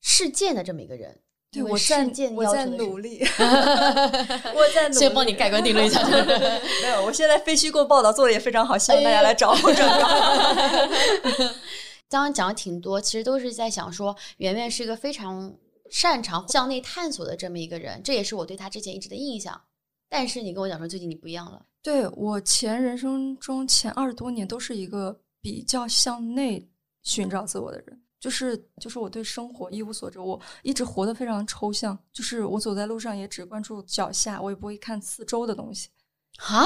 [0.00, 1.21] 事件的这么一个人。
[1.52, 2.02] 对，我在
[2.34, 4.98] 我在努力， 我在努力。
[4.98, 11.54] 先帮你盖棺定论一下 没有，我现在非虚构报道做的也非常好，希望大家来找我这个。
[12.08, 15.54] 刚刚讲了挺多，其实都是在想说，圆圆是一个非常
[15.90, 19.60] 擅长向内探索的这么一个人，这也是我对他之前一直的印象。
[20.08, 26.66] 但是你跟我讲说，最近你不一样了，对我前人生中前二十多年都是一个比较向内
[27.02, 35.88] 寻找自我的人，就是就是我对生活一无所知，我一直活得非常抽象，就是我走在路上也只关注脚下，我也不会看四周的东西。
[36.38, 36.64] 哈，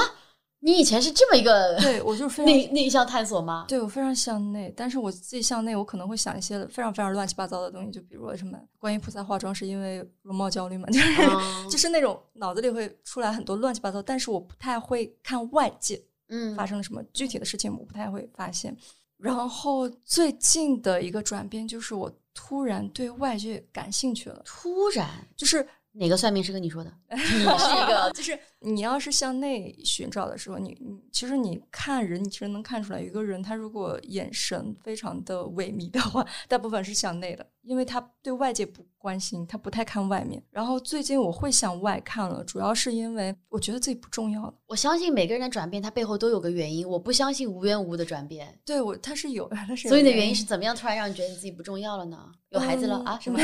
[0.59, 3.65] 你以前是这么一个对我就是非 常内内向探索吗？
[3.67, 18.77] 对我非常向内，但是我自己向内，我可能会想一些非常非常乱七八糟的东西，就比如说什么观音菩萨化妆是因为容貌焦虑嘛，就是、嗯就是那种脑子里会出来很多乱七八糟，但是我不太会看外界嗯发生了什么具体的事情，我不太会发现。
[19.19, 25.09] 然后最近的一个转变就是我突然对外界感兴趣了，突然？
[25.37, 25.67] 就是
[25.99, 26.93] 哪个算命师跟你说的？
[27.11, 40.43] 你是一个 就是你要是向内寻找的时候，你你其实你看人，你其实能看出来，有一个人他如果眼神非常的萎靡的话， 大部分是向内的，因为他对外界不关心，他不太看外面。
[40.51, 44.55] 然后最近我会向外看了，主要是因为我觉得自己不重要了。
[44.67, 46.87] 我相信每个人的转变，他背后都有个原因。
[46.89, 48.59] 我不相信无缘无故的转变。
[48.65, 52.31] 对我，他是有，他是有所以你的原原因是怎么样突然让你觉得你自己不重要了呢？
[52.51, 53.19] 有孩子了、嗯啊？
[53.21, 53.39] 什么？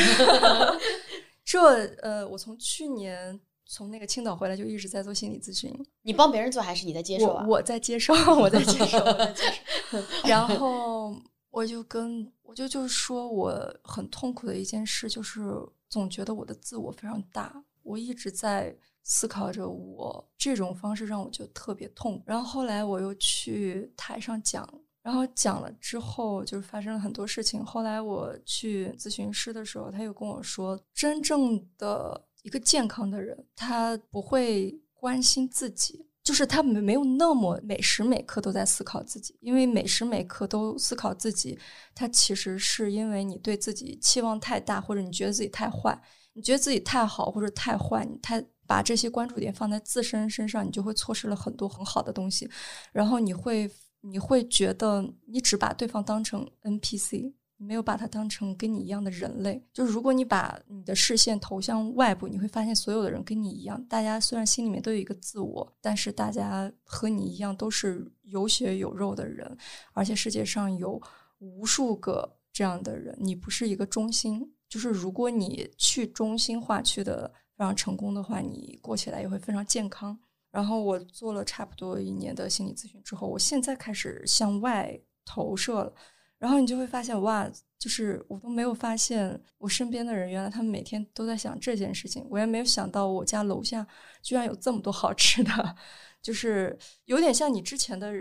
[1.52, 7.44] 这呃，我从去年从那个青岛回来就一直在做心理咨询，你帮别人做还是你在接受啊？
[7.46, 9.42] 我我在接受，我在接受，我在接
[9.90, 9.98] 受。
[10.26, 11.14] 然后
[11.50, 15.42] 我就跟我就就是说我很痛苦的一件事，就是
[15.90, 22.22] 总觉得我的自我非常大，我一直在思考着我这种方式让我就特别痛。
[22.24, 24.66] 然后后来我又去台上讲。
[25.02, 27.64] 然后讲了之后，就是发生了很多事情。
[27.64, 41.58] 后来我去咨询师的时候，他又跟我说，真正的一个健康的人，他不会关心自己，就是他没没有那么每时每刻都在思考自己，因为每时每刻都思考自己，
[41.96, 46.00] 他其实是因为你对自己期望太大，或者你觉得自己太坏，
[46.34, 52.48] 你觉得自己太好或者太坏，你太把这些关注点放在自身身上，你就会错失了很多很好的东西，
[52.92, 53.68] 然后你会。
[54.02, 59.64] 你会觉得你只把对方当成 NPC，没有把他当成跟你一样的人类。
[59.72, 69.56] 就是如果你把你的视线投向外部，你会发现所有的人跟你一样，大家虽然心里面都有一个自我，但是大家和你一样都是有血有肉的人，
[69.92, 71.00] 而且世界上有
[71.38, 74.52] 无数个这样的人，你不是一个中心。
[74.68, 80.18] 就是如果你去中心化去的非常成功的话，你过起来也会非常健康。
[80.52, 85.92] 然后我做了差不多一年的心理咨询之后，我现在开始向外投射了。
[86.38, 92.24] 然后你就会发现，哇，就是我都没有发现我身边的人，原来他们每天都在想这件事情。
[92.30, 93.84] 我也没有想到我家楼下
[94.22, 95.76] 居然有这么多好吃的，
[96.20, 98.12] 就是有点像你之前的。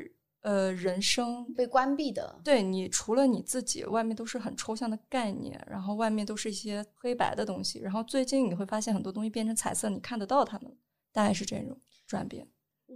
[0.43, 7.77] 呃，人生被关闭的，对你除了你自己，外面都是很抽象的概念，然后外面都是一些黑白的东西。
[7.77, 10.75] 然后最近你会发现很多东西变成彩色，你看得到它们，
[11.11, 11.79] 大概是这种
[12.11, 12.45] 转变。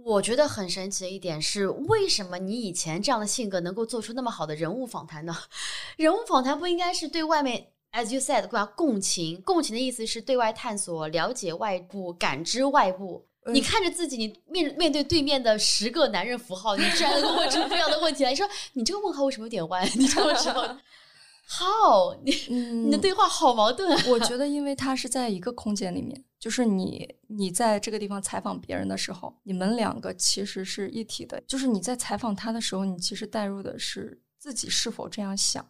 [0.04, 5.34] 我觉得很神奇的一点是，为什么你以前这样的性格能够做出那么好的人物访谈呢？
[5.96, 9.40] 人物访谈不应该是对外面，as you said，共情？
[9.40, 13.26] 共情的意思是对外探索、了解外部、感知外部。
[13.46, 18.30] 你看着自己，你面面对对面的十个男人符号，你居然能问出这样的问题来？
[18.30, 19.88] 你说你这个问号为什么有点弯？
[19.96, 20.78] 你这么说
[21.48, 22.16] ，How？
[22.22, 23.90] 你你的对话好矛盾。
[23.90, 24.04] 啊。
[24.08, 31.40] 我觉得，因为他是在一个空间里面，就是你你在这个地方采访别人的时候，你们两个其实是一体的。
[31.46, 35.64] 就是你在采访他的时候，你其实带入的是自己是否这样想。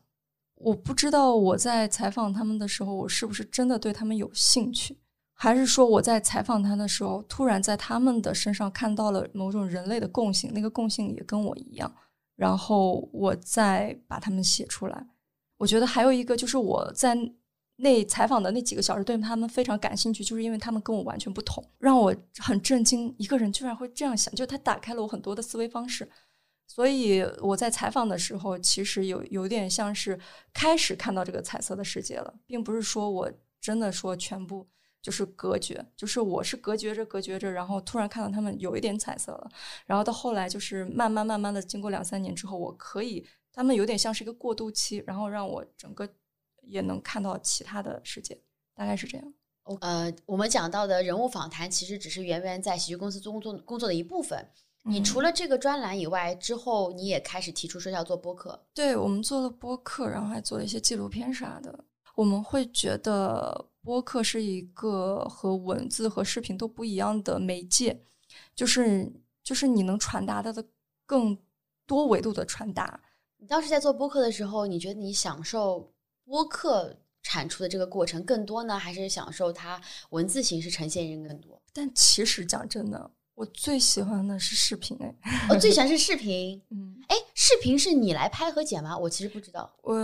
[0.55, 4.99] 我不知道我在采访他们的时候，我是不是真的对他们有兴趣。
[5.39, 11.95] 还是说我在采访他的时候，突然在他们的身上看到了某种人类的共性，那个共性也跟我一样，
[12.37, 15.07] 然后我再把他们写出来。
[15.59, 17.17] 我觉得还有一个就是我在
[17.77, 26.09] 那采访的那几个小时对他们非常感兴趣，就是因为他们跟我完全不同，让我很震惊，一个人居然会这样想，就他打开了我很多的思维方式。
[26.67, 30.19] 所以我在采访的时候，其实有有点像是
[30.53, 34.67] 开始看到这个彩色的世界了，并不是说我真的说全部。
[35.03, 39.49] 就是隔绝，就是我是隔绝着隔绝着，然后突然看到他们有一点彩色了，
[39.85, 43.25] 然后到后来就是慢慢慢慢的，经过两三年之后，我可以，
[43.57, 46.09] 他们有点像是一个过渡期，然后让我整个
[46.63, 48.39] 也能看到其他的世界，
[48.73, 49.35] 大概是这样。
[49.81, 54.49] 呃，我们讲到的人物访谈其实只是圆圆在喜剧公司工作工作的一部分。
[54.85, 58.65] 你除了这个专栏以外，之后你也开始提出说要做播客。
[58.73, 61.85] 对我们做了播客，然后还做了一些纪录片啥的。
[62.15, 63.67] 我们会觉得。
[63.87, 68.03] 播客是一个和文字和视频都不一样的媒介，
[68.53, 69.09] 就是
[69.45, 70.65] 就是你能传达的的
[71.07, 71.39] 更
[71.87, 73.01] 多维度的传达。
[73.39, 75.93] 你当时在做播客的时候，你觉得你享受
[76.25, 81.61] 播客产出的这个过程更多呢，还是享受它文字形式呈现人更多？
[81.73, 83.11] 但其实讲真的。
[83.35, 85.15] 我最喜欢的是视频哎，
[85.51, 86.59] 我最喜欢 是视频。
[86.71, 88.97] 嗯，哎，视频是你来拍和剪吗？
[88.97, 89.71] 我其实不知道。
[89.83, 89.95] 我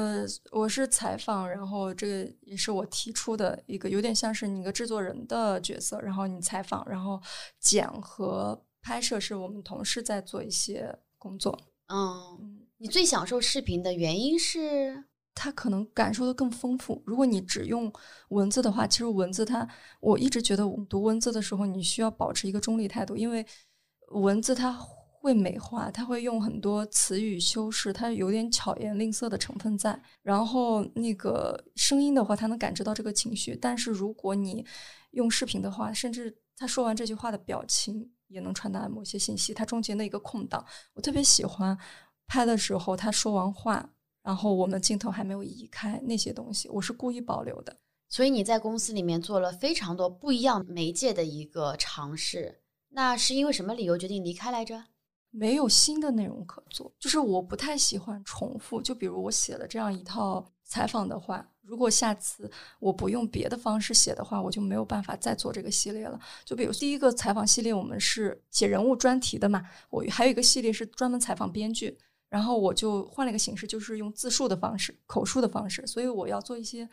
[0.50, 7.18] 我是采访，然后这个也是我提出的一个，有点像是你一个制作人的角色，然后你采访，然后
[7.58, 11.58] 剪和拍摄是我们同事在做一些工作。
[11.88, 15.04] 嗯，你最享受视频的原因是？
[15.36, 17.00] 他可能感受的更丰富。
[17.06, 17.90] 如果你只用
[18.30, 19.66] 文字的话，其实文字它，
[20.00, 23.46] 我一直觉得读文字的时候，你需要保持一个中立态度，因为
[24.08, 29.96] 文字它会美化，它会用很多词语修饰，它有点巧言令色的成分在。
[30.22, 33.54] 然后那个声音的话，它能感知到这个情绪。
[33.54, 34.66] 但是如果你
[35.12, 39.54] 用视频的话，甚至他说完这句话的表情也能传达某些信息。
[39.54, 41.78] 它中间的一个空档，我特别喜欢
[42.26, 43.90] 拍的时候，他说完话。
[44.22, 47.76] 然后我们镜头还没有移开那些东西，我是故意保留的。
[48.08, 54.84] 所以你在公司里面做了非常多不一样媒介的一个尝试，那是因为什么理由决定离开来着？
[55.30, 58.80] 没有新的内容可做，就是我不太喜欢重复。
[58.80, 66.20] 就比如我写了这样一套采访的话，如果下次我不用别的方式写的话，我就没有办法再做这个系列了。
[66.44, 71.98] 就比如第一个采访系列，我们是写人物专题的嘛，我还有一个系列是专门采访编剧。
[72.32, 76.88] 然后我就换了一个形式，就是用自述的方式、口述的方式，所以我要做一些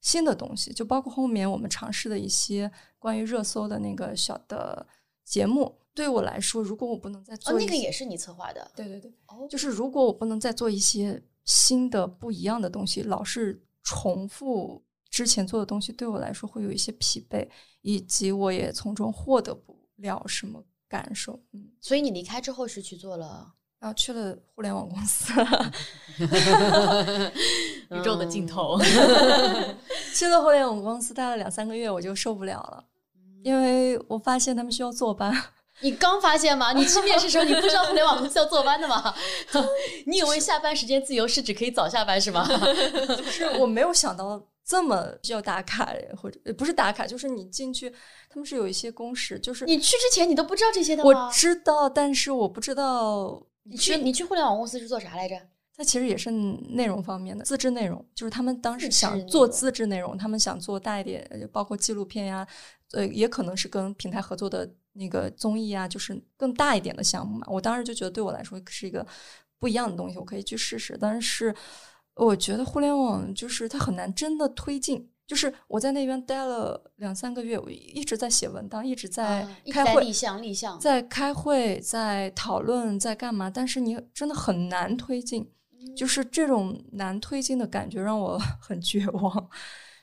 [0.00, 4.86] 新的东西，就包括后面我们尝试的一些关于热搜的那个小的
[5.26, 5.78] 节目。
[5.92, 9.12] 对我来说，如果我不能再做，那个也是你策划的，对对对，
[9.50, 17.46] 就是如果我不能再做一些新的不一样的东西，老是重复之前做的东西，对我来说会有一些疲惫，
[17.82, 21.38] 以及我也从中获得不了什么感受。
[21.52, 23.56] 嗯，所以你离开之后是去做了。
[23.80, 25.32] 然后去了互联网公司，
[27.90, 28.76] 宇宙的尽头。
[30.14, 32.84] 去了互联网公司待了两三个月，我就受不了了，
[33.44, 35.32] 因为我发现他们需要坐班。
[35.80, 36.72] 你刚发现吗？
[36.72, 39.14] 你去面试时候，你不知道互联网公司要坐班的吗？
[40.06, 42.44] 你以为下班时间自由是指可以早下班是吗？
[42.48, 47.88] 就是我没有想到这么需要打卡，或者不是打卡，就是你进去，
[48.28, 51.26] 他们是有一些公时，就是你去之前你都不知道这些的吗？
[51.26, 53.40] 我知道，但是我不知道。
[53.68, 55.36] 你去你去互联网公司是做啥来着？
[55.76, 62.44] 它其实也是内容方面的自制内容，就是他们当时想做自制内容，他们想做大一点，呃包括纪录片呀，
[62.92, 67.46] 呃，也可能是跟平台合作的那个综艺啊，就是更大一点的项目嘛。
[67.48, 69.06] 我当时就觉得对我来说是一个
[69.60, 70.98] 不一样的东西，我可以去试试。
[71.00, 71.54] 但是
[72.14, 75.08] 我觉得互联网就是它很难真的推进。
[75.28, 83.50] 就是我在那边待了两三个月，我一直在写文档，一直在开会，在立项立项，在开会，在讨论，在干嘛？
[83.50, 85.46] 但是你真的很难推进，
[85.94, 89.50] 就是这种难推进的感觉让我 很绝望。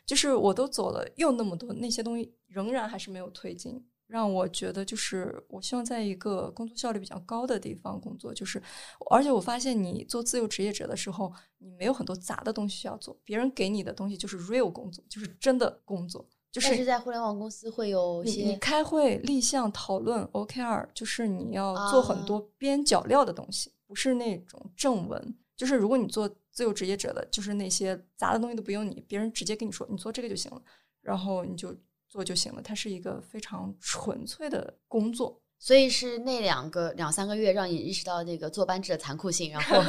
[0.05, 8.33] 就是我都走了又那么多，那些东西仍然还是没有推进，让我觉得就是我希望在一个工作效率比较高的地方工作。
[8.33, 8.61] 就是
[9.09, 25.35] 而且我发现你做自由职业者的时候，你没有很多杂的东西需要做，别人给你的东西就是 real 工作，就是真的工作，就是但是在互联网公司会有一你你些开会、立项、讨论 OKR，就是你要做很多边角料的东西，不是那种正文。
[25.55, 30.61] 就是如果你做自由职业者的，就是那些杂的东西都不用你，别人直接跟你说你做这个就行了，
[31.01, 31.73] 然后你就
[32.15, 32.61] 做就行了。
[32.61, 35.37] 它是一个非常纯粹的工作。
[35.57, 39.81] 所以是那两个两三个月让你意识到那个坐班制的残酷性，然后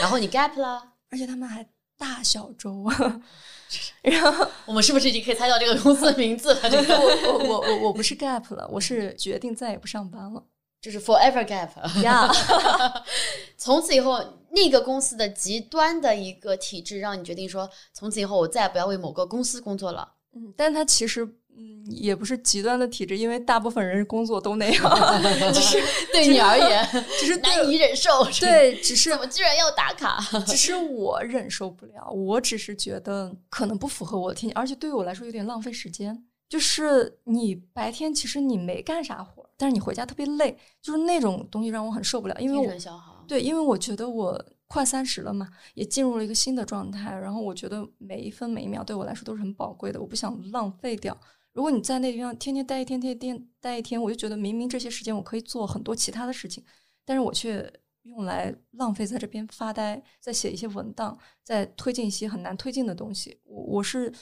[0.00, 0.82] 然后你 gap 了。
[1.10, 1.66] 而且他们还
[1.98, 3.22] 大小周啊，
[4.02, 6.70] 然后我们是不是已经可以猜到这个公司的名字了？
[6.70, 10.42] 这个我我我我我不是 gap 了，我是决定再也不上班了
[10.80, 12.02] 就是 forever gap。
[12.02, 12.28] 呀。
[13.58, 20.14] 从此以后，那个公司的极端的一个体制，让你决定说，从此以后我再也不要为某个公司工作了。
[20.32, 24.82] 嗯，但它其实嗯也不是极端的体质，因为大部分人工作都那样，
[25.52, 25.78] 就是
[26.12, 26.86] 对你而言，
[27.18, 28.24] 只是难以忍受。
[28.40, 30.20] 对，只是怎么居然要打卡？
[30.46, 36.24] 只是我忍受不了，我只是觉得可能不符合我的天性，而且对于我来说有点浪费时间。
[36.48, 42.74] 就是你白天其实你没干啥活，但是你回家特别累，就是那种东西让我很受不了，因为我。
[43.28, 51.16] 对，因为我觉得我快三十了嘛，也进入了一个新的状态，然后我觉得每一分每一秒对我来说都是很宝贵的，我不想浪费掉。
[51.52, 56.64] 如果你在那地方天天待一天，天天待一天，我就觉得明明这些时间我可以做很多其他的事情，
[57.04, 57.72] 但是我却
[58.02, 63.38] 用来浪费在这边发呆，在写一些文档，在推进一些很难推进的东西。
[63.44, 64.12] 我我是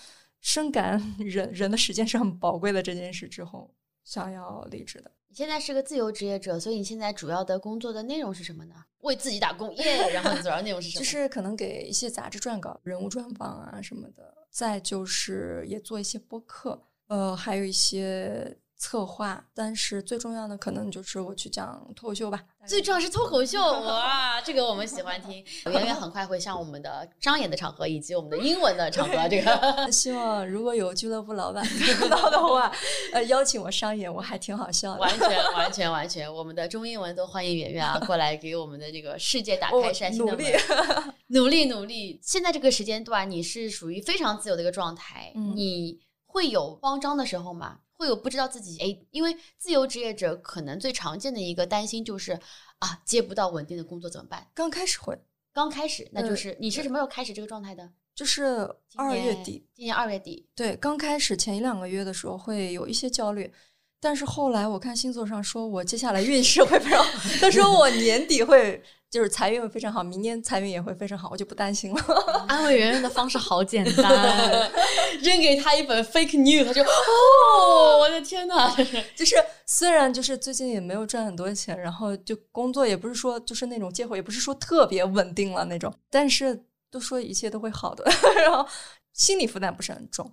[0.40, 3.74] 深感 人人的时间是很宝贵的这件事之后，
[4.04, 5.10] 想要离职的。
[5.28, 8.74] 你现在是个自由职业者，所以你现在主要的工作的内容是什么呢？
[9.00, 10.10] 为自己打工耶。
[10.12, 11.04] 然后你主要内容是什 么？
[11.04, 19.44] 就是可能给一些杂志撰稿、人物专访啊什么的，再就是也做一些播客，呃，还有一些策划。
[19.54, 22.42] 但是最重要的可能就是我去讲脱口秀吧。
[22.66, 25.42] 最重要是脱口秀， 哇，这个我们喜欢听。
[25.72, 32.70] 圆圆很快会上我们的商演的场合以及我们的英文的场合，这个希望如果有俱乐部老板听到的话，
[33.14, 35.00] 呃，邀请我商演，我还挺好笑的。
[35.00, 40.44] 完全完全完全，我们的中英文都欢迎圆圆啊过来给我们的这个世界打开崭新的门
[41.28, 41.48] 努力。
[41.48, 42.20] 努力努力。
[42.22, 45.98] 现在这个时间段，你是属于非常自由的一个状态，嗯你
[46.28, 47.80] 会有慌张的时候吗？
[47.94, 52.38] 会有不知道自己哎，因为自由职业者可能最常见的一个担心就是
[52.78, 54.46] 啊，接不到稳定的工作怎么办？
[54.54, 55.18] 刚开始会，
[55.52, 57.90] 刚开始那就呃是你是什么时候开始这个状态的？
[58.14, 63.52] 就是二月底，，今年二月底，对，刚开始前一两个月的时候会有一些焦虑，
[63.98, 72.00] 但是后来我看星座上说我接下来运势会非常好，他说我年底会就是财运会非常好，明年财运也会非常好，我就不担心了。
[72.46, 74.70] 安慰圆圆的方式好简单，
[75.22, 78.74] 扔给他一本 fake news，他就哦， 我的天哪！
[79.16, 79.34] 就是
[79.64, 88.04] 虽然就是最近也没有赚很多钱，然后就工作也不是说就是那种结果也不是说特别稳定了那种，但是都说一切都会好的，
[88.36, 88.68] 然后
[89.14, 90.30] 心理负担不是很重。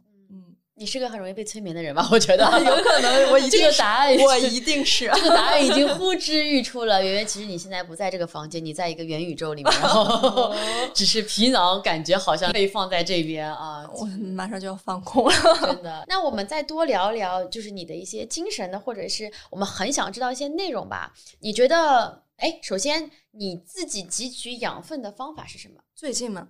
[0.75, 2.07] 嗯，你是个很容易被催眠的人吧？
[2.11, 7.03] 我觉得 有可能我一这定是个答案我一定是这个答案已经呼之欲出了。
[7.03, 10.53] 圆圆，其实你现在不在这个房间，你在一个元宇宙里面，然后
[10.93, 15.33] 只是皮囊感觉好像被放在这边啊，我马上就要放空了。
[15.61, 16.03] 真的。
[16.07, 21.13] 那我们再多聊聊，就是你的一些精神的，或者是我们很想知道一些内容吧。
[21.39, 25.75] 你觉得，哎，首先你自己汲取养分的方法是什么？
[25.95, 26.49] 最近嘛，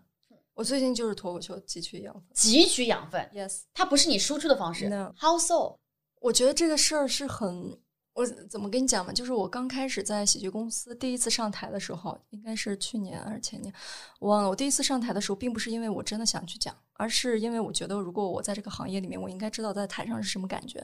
[0.56, 2.24] 我最近就是脱口秀汲取养分。
[2.34, 4.90] 汲取养分，Yes，它不是你输出的方式。
[4.90, 5.78] No How so？
[6.22, 7.78] 我觉得这个事儿是很，
[8.14, 9.12] 我怎么跟你讲嘛？
[9.12, 13.72] 就是我刚开始在喜剧公司第一次上台的时候，应该是去年还是前年，
[14.20, 14.50] 我忘了。
[14.50, 20.84] 我第一次上台的时候，并不是因为我真的想去讲，而是因为我觉得如果我在这个行业里面，我应该知道在台上是什么感觉。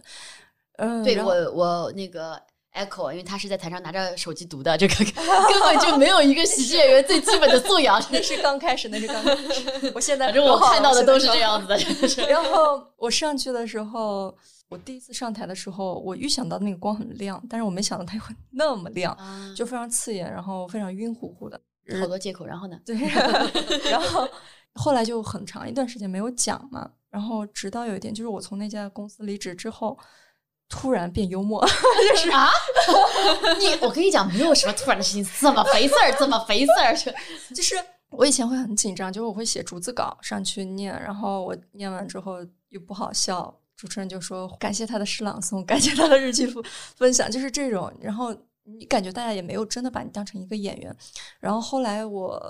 [0.78, 2.42] 嗯，对我，我那个
[2.74, 8.02] echo，因为他是在台上拿着手机读的，这个 根本就没有一个喜剧演员最基本的素养。
[8.12, 9.92] 那是刚开始，那是刚开始。
[9.94, 11.40] 我现在反正我看到的都是这。
[11.40, 12.26] 样子的。
[12.28, 14.36] 然后我上去的时候，
[14.70, 19.14] 我第一次上台的时候，我预想到那个光很亮，但是我没想到它会 那么亮。
[19.14, 21.60] 啊就非常刺眼，然后非常晕乎乎的。
[22.00, 22.46] 好多借口。
[22.46, 22.78] 然后呢？
[22.86, 22.96] 对，
[23.90, 24.28] 然后
[24.76, 26.90] 后来就很长一段时间没有讲嘛。
[27.10, 29.98] 然后直到有一点，就是我从那家公司离职之后，
[30.72, 31.62] 突然变幽默，
[32.10, 32.50] 就是啊，
[33.60, 37.12] 你我跟你讲，没有什么突然的事情，怎么回事儿，怎么回事儿，就
[37.54, 37.76] 就是
[38.10, 42.38] 我以前会很紧张，就是我会写逐字稿上去念，然后我念完之后
[42.70, 46.64] 又不好笑，主持人就说感谢他的诗朗诵，感谢他的日记分
[46.96, 47.92] 分享，就是这种。
[48.00, 50.96] 然后你感觉大家也没有真的把你当成一个演员。
[51.40, 52.42] 然后后来我。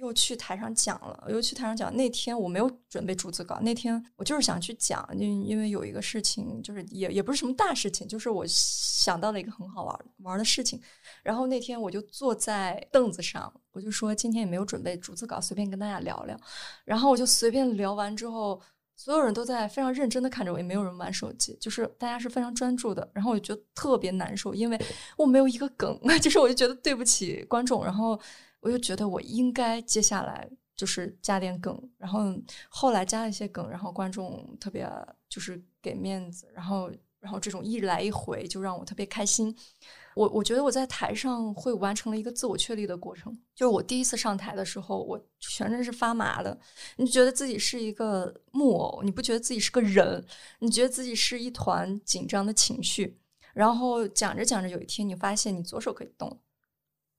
[0.00, 1.94] 又去台上讲了，又去台上讲。
[1.94, 10.80] 那天我没有准备逐字稿，那天我就是想去讲，因因为有一个事情，就是也也不是什么大事情，就是我想到了一个很好玩玩的事情。
[11.22, 16.38] 然后那天我就坐在凳子上，我就说今天也没有准备逐字稿，随便跟大家聊聊。
[16.84, 18.60] 然后我就随便聊完之后，
[18.96, 23.06] 所有人都在非常认真的看着我，也没有人玩手机，就是大家是非常专注的。
[23.12, 24.80] 然后我就觉得特别难受，因为
[25.18, 27.84] 我没有一个梗， 就是我就觉得对不起观众。
[27.84, 28.18] 然后。
[28.60, 32.20] 我就觉得我应该接下来就是加点梗，然后
[32.68, 34.88] 后来加了一些梗，然后观众特别
[35.28, 36.90] 就是给面子，然后
[37.20, 39.54] 然后这种一来一回就让我特别开心。
[40.16, 46.58] 我我觉得我在台上会完成了一个自我确立的过程，就是我第一次上台的时候，我全身是发麻的，
[46.96, 50.26] 你觉得自己是一个木偶，你不觉得自己是个人，
[50.58, 53.18] 你觉得自己是一团紧张的情绪，
[53.54, 56.36] 然后讲着讲着，有一天你发现你左手可以动了。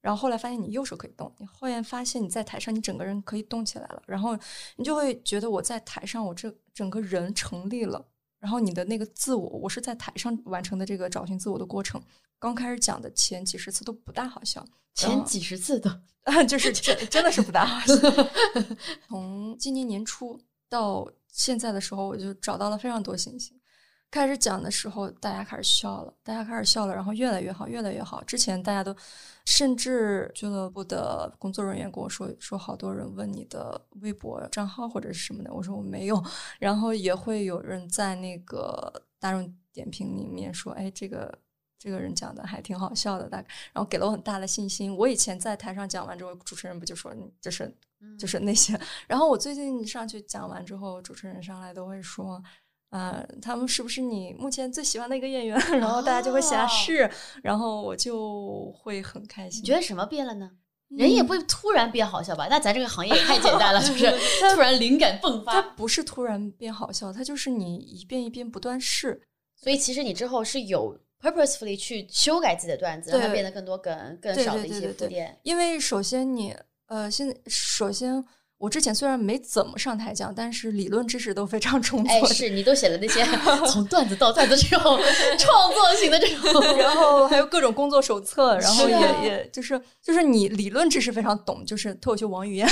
[0.01, 4.35] 然后后来发现你右手可以动，你后来发现你在台上你整个人可以动起来了，然后
[4.75, 8.03] 你就会觉得我在台上我这整个人成立了，
[8.39, 12.01] 然后你的那个自我，我是在台上完成的这个找寻自我的过程。
[12.39, 15.91] 刚开始讲的前几十次都不大好笑，前几十次都
[16.49, 17.93] 就是真真的是不大好笑。
[19.07, 23.60] 从今年年初到现在的时候，我就找到了非常多信心。
[24.11, 28.21] 开始讲的时候，大家开始笑了，大家开始笑了，然后越来越好，越来越好。
[28.25, 28.93] 之前大家都，
[29.45, 36.21] 甚至俱乐部的工作人员跟我说，说好多人问你的微博账号或者是什么的，我说我没有。
[36.59, 41.39] 然后也会有人在那个大众点评里面说，哎，这个
[41.79, 44.93] 这个人讲的还挺好笑的，大概，然后给了我很大的信心。
[44.97, 47.73] 我以前在台上讲完之后，主持人不就说，就是
[48.19, 48.77] 就是那些。
[49.07, 52.43] 然后我最近上去讲完之后，主持人上来都会说。
[52.91, 55.57] 啊，他们是不是你目前最喜欢的一个演员？
[55.79, 57.09] 然后大家就会想是，
[57.41, 59.61] 然后我就会很开心。
[59.61, 60.51] 你觉得什么变了呢？
[60.89, 62.47] 人也不会突然变好笑吧？
[62.49, 64.11] 那咱这个行业也太简单了，就是
[64.53, 65.53] 突然灵感迸发。
[65.53, 69.21] 它不是突然变好笑，它就是你一遍一遍不断试。
[69.55, 75.39] 所以其实你之后是有 purposefully 去修改自己的段子，让它变得更多梗、更少的一些铺垫。
[75.43, 76.53] 因为首先你
[76.87, 78.21] 呃，现在首先。
[78.61, 82.11] 我之前虽然没怎么上台讲，但是理论知识都非常充足。
[82.11, 83.25] 哎，是你都写了那些
[83.65, 84.99] 从段子到段子这种
[85.39, 92.67] 创作型的这种， 然后还有各种工作手册，然后也也就是就是你理论知识非常懂，就是脱口秀王语嫣。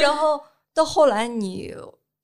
[0.00, 0.40] 然后
[0.72, 1.74] 到后来你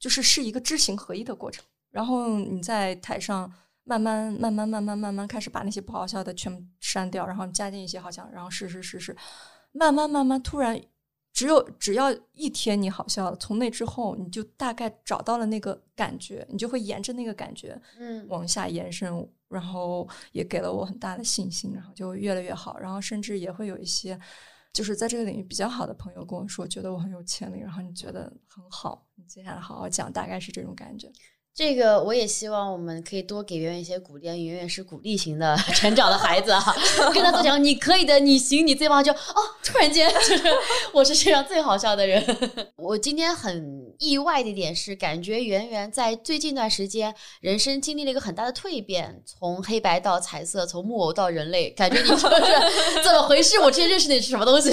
[0.00, 3.52] 就是是一个知行合一的过程，然后你在台上
[3.84, 9.14] 慢慢慢慢慢慢慢慢开始把那些不好笑的全部删掉，然后加进一些好笑，然后试试试试，
[9.72, 10.80] 慢慢慢慢突然。
[11.34, 24.18] 只有只要一天你好笑了，从那之后你就大概找到了那个感觉，你就会沿着那个感觉，嗯，往下延伸，然后也给了我很大的信心，然后就越来越好，然后甚至也会有一些
[24.72, 31.10] 就是在这个领域比较好的朋友跟我说，觉得我很有潜力，然后你觉得很好，你接下来好好讲，大概是这种感觉。
[31.56, 36.74] 这个我也希望我们可以多给圆圆一些鼓励，圆圆是鼓励型的 成长的孩子哈，
[37.14, 40.42] 跟他多讲你可以的，你行，你最棒就哦，突然间就是
[40.92, 42.24] 我是世界上最好笑的人。
[42.74, 52.22] 我今天很意外的一点是，感觉圆圆在最近一段时间人生经历了一个很大的蜕变，从黑白到彩色，从木偶到人类，感觉你就是
[53.04, 53.60] 怎么回事？
[53.60, 54.72] 我之前认识你是什么东西？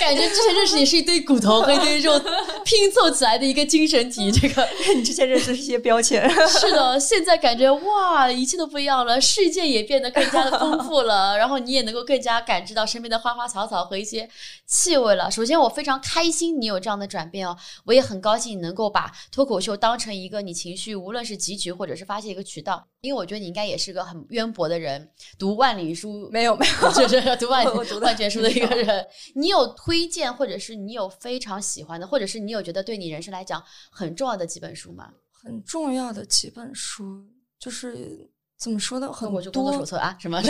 [0.00, 2.20] 感觉之前认识你是一堆骨头和一堆肉
[2.64, 4.32] 拼凑起来的一个精神体。
[4.32, 5.67] 这个你之前认识是。
[5.70, 14.28] 些标签是的，现在感觉哇，一切都不一样了，世界也变得更加的丰富了， 然后你也能够更加感知到身边的花花草草和一些
[14.66, 15.30] 气味了。
[15.30, 25.08] 首先，我非常开心你有这样的转变哦，我也很高兴你能够把脱口秀当成一个你情绪无论是汲取或者是发泄一个渠道，因为我觉得你应该也是个很渊博的人，
[25.38, 29.06] 读万里书没有没有， 就是读万读万卷书的一个人。
[29.36, 35.10] 你有推荐或者是你有非常喜欢的，或者是你有觉得对你人生来讲很重要的几本书吗？
[35.42, 37.24] 很重要的几本书，
[37.58, 38.28] 就是
[38.58, 39.12] 怎么说呢？
[39.12, 40.42] 很多工作手册啊，什么？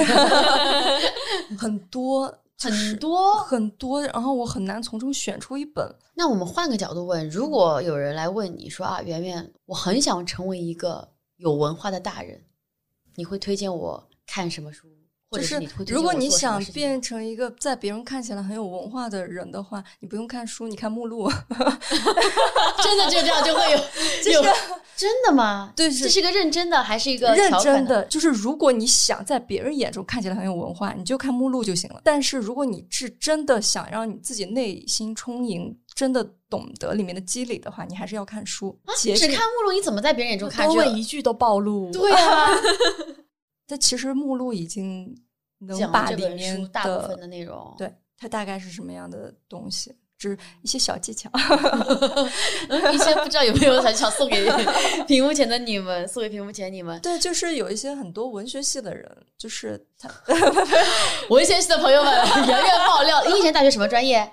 [1.59, 2.26] 很多
[2.59, 5.95] 很多很多，然后我很难从中选出一本。
[6.14, 12.43] 那我们换个角度问：如果有人来问你说啊，圆圆，我很想成为一个有文化的大人，
[13.14, 14.97] 你会推荐我看什么书，或
[15.31, 21.31] 就是如果你想变成一个在别人看起来很有文化的人的话，你不用看书，你看目录。
[22.83, 23.79] 真的就这样就会有
[24.33, 24.43] 有
[24.97, 25.72] 真的吗？
[25.76, 32.01] 对这是一个认真的还是一个认真的，就是如果你想在别人眼中看起来很有文化，你就看目录就行了。
[32.03, 38.76] 但是如果你是真的想让你自己内心充盈，真的懂得里面的机理的话，你还是要看书。
[38.87, 40.81] 啊只看目录，你怎么在别人眼中看多这？
[40.81, 41.91] 问一句都暴露。
[41.93, 42.49] 对啊，
[43.69, 45.14] 但其实目录已经
[45.59, 47.75] 能把里面的大部分的内容。
[47.77, 51.31] 对它大概是什么样的东西，只是一些小技巧。
[52.93, 54.51] 一些不知道有没有想想送给
[55.07, 60.11] 屏幕前的你们，送给屏幕前的你们，对，就是有一些很多文学系的人，就是他
[61.31, 62.12] 文学系的朋友们，
[62.47, 64.29] 圆圆爆料，你以前大学什么专业？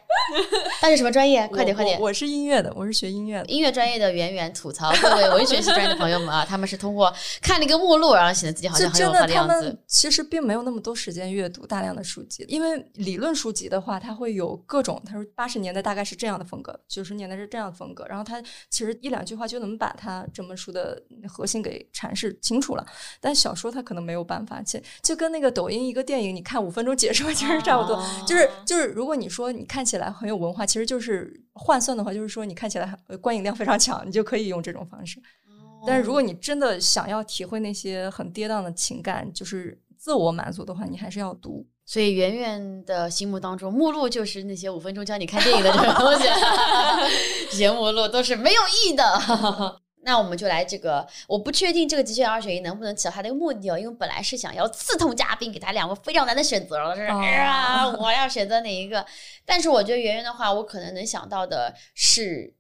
[0.82, 1.48] 大学什么专业？
[1.50, 2.00] 快点快点！
[2.00, 3.46] 我我是音乐的，我是学音乐的。
[3.46, 9.78] 音乐专业的圆圆吐槽各位文学系专业的朋友们啊，他们是通过看了一个目录，然后显得自己好像很有就真的，样子们。
[9.88, 15.00] 其实并没有那么多时间阅读大量的书籍，因为理论书籍的话，它会有各种。
[15.06, 22.86] 他说八十年代大概是这样的风格，九十年代是这样的风格，然后他其实一两句话就能把他整本书的核心给阐释清楚了。
[23.20, 27.96] 但小说他可能没有办法，且就跟那个抖音一个电影，你看五分钟解说其实差不多。
[27.96, 35.22] 哦就是就是，如果你说你看起来很有文化，其实就是换算的话，就是说你看起来呃观影量非常强，你就可以用这种方式。
[35.86, 41.66] 但是如果你真的想要体会那些很跌宕的情感，就是自我满足的话，你还是要读。
[41.86, 46.24] 所以圆圆的心目当中，目录就是那些五分钟教你看电影的这种东西，
[47.52, 49.82] 这些目录都是没有意义的。
[50.04, 59.04] 那我们就来这个，我不确定这个极限二选一能不能起到它的目的哦，因为本来是想要刺痛嘉宾，给他两个非常难的选择是、哦啊，我要选择哪一个？
[59.46, 62.54] 但是我觉得圆圆的话，我可能能想到的是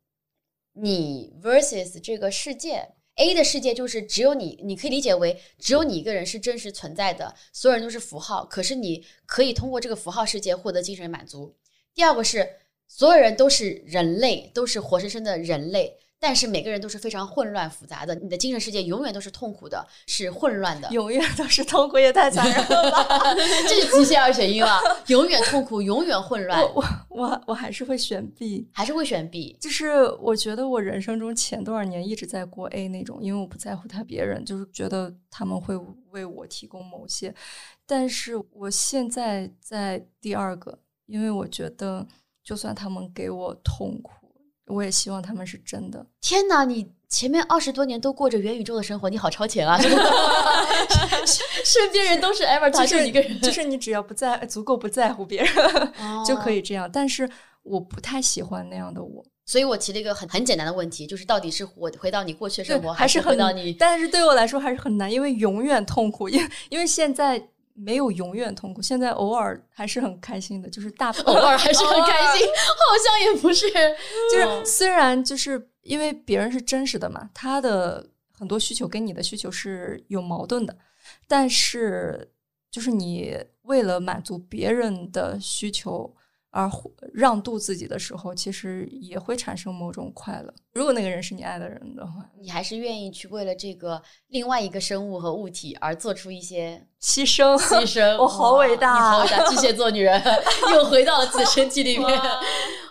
[0.73, 2.94] 你 versus 这个世界。
[3.15, 8.43] A 的世界就是只有你，你可以理解为只有你一个人是真实存在的，所有人都是符号。
[8.45, 11.55] 可是你可以通过这个符号世界获得精神满足。
[11.93, 12.47] 第二个是
[12.87, 18.15] 所有人都是人类，都是活生生的人类，但是每个人都是非常混乱复杂的。
[18.15, 20.89] 你的精神世界永远都是痛苦的，是混乱的。
[20.89, 23.35] 永远都是痛苦，也太残忍了吧！
[23.69, 24.81] 这是极限二选一了？
[25.05, 28.67] 永远痛苦，永远混乱，我我我我还是会选 B。
[28.73, 29.55] 还是会选 B。
[29.61, 35.77] 就是我觉得我人生中前多少年一直在过 A 那种，因为我不在乎他别人，就是觉得他们会
[36.09, 37.31] 为我提供某些。
[37.85, 42.07] 但是我现在在第二个，因为我觉得
[42.43, 44.24] 就算他们给我痛苦，
[44.67, 46.05] 我也希望他们是真的。
[46.21, 49.77] 天哪，你前面二十多年都过着元宇宙的生活，你好超前啊！
[51.63, 55.53] 身边人都是 Avatar，就就是一个人，就是你只要不在足够不在乎别人、
[56.25, 56.61] 就可以。
[56.61, 56.89] 这样。
[56.91, 57.29] 但是
[57.63, 63.73] 我不太喜欢那样的我，所以我提了一个很很简单的问题，就是到底是我回到你过去的生活，还是回到你？
[63.73, 67.39] 但是对我来说还是很难，因为永远痛苦，因为因为现在
[67.77, 73.67] 没有永远痛苦，现在偶尔还是很开心的，就是大偶尔还是很开心， 好像也不是，
[74.31, 80.75] 就是虽然就是因为别人是真实的嘛，他的很多需求跟你的需求是有矛盾的，
[81.27, 82.31] 但是
[82.71, 86.15] 就是你为了满足别人的需求
[86.55, 86.71] 而
[87.13, 90.53] 让渡自己的时候，其实也会产生某种快乐。
[90.73, 98.15] 如果那个人是你爱的人的话，你还是愿意去为了这个另外一个生物和物体而做出一些牺牲，牺牲。
[98.17, 99.45] 我好伟大你好伟大！
[99.51, 100.21] 巨蟹座女人
[100.73, 102.21] 又回到了自己的身体里面，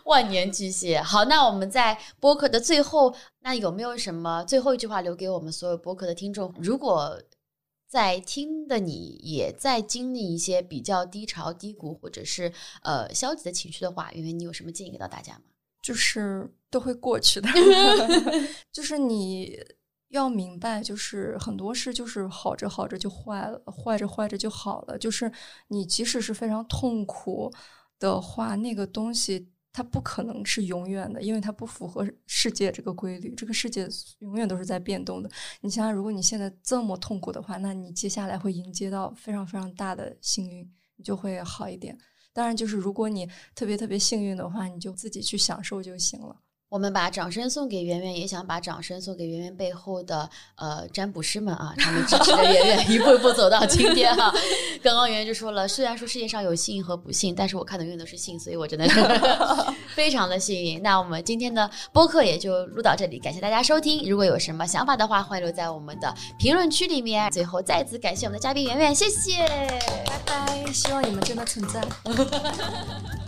[0.04, 1.00] 万年巨蟹。
[1.00, 6.52] 好，那我们在播客的最后，那有没有什么最后一句话留给我们所有播客的听众？
[6.58, 7.18] 如果
[7.94, 15.42] 在听的你也在经历一些比较低潮、低谷或者是呃消极的情绪的话，圆圆，你有什么建议给到大家吗？
[15.80, 17.48] 就是都会过去的
[18.72, 19.56] 就是你
[20.08, 24.98] 要明白，就是很多事就是好着好着就坏了，坏着坏着就好了。
[24.98, 25.30] 就是
[25.68, 27.52] 你即使是非常痛苦
[28.00, 33.34] 的话，那个东西它不可能是永远的，因为它不符合世界这个规律。
[33.34, 33.88] 这个世界
[34.20, 35.28] 永远都是在变动的。
[35.62, 41.98] 你想想，如果你现在这么痛苦的话，那你接下来会迎接到非常非常大的幸运，你就会好一点。
[42.32, 46.40] 当然，就是如果你特别特别幸运的话，你就自己去享受就行了。
[46.74, 54.34] 我们把掌声送给圆圆，也想把掌声送给圆圆背后的呃占卜师们啊，他们支持着圆圆一步一步走到今天哈、
[54.82, 59.00] 刚刚圆圆就说了，虽然说世界上有幸和不幸，但是我看的永远都是幸，所以我真的是
[59.94, 60.82] 非常的幸运。
[60.82, 64.10] 那我们今天的播客也就录到这里，感谢大家收听。
[64.10, 67.30] 如果有什么想法的话，欢迎留在我们的评论区里面。
[67.30, 69.46] 最后再次感谢我们的嘉宾圆圆，谢谢。
[70.06, 71.80] 拜拜，希望你们真的存在。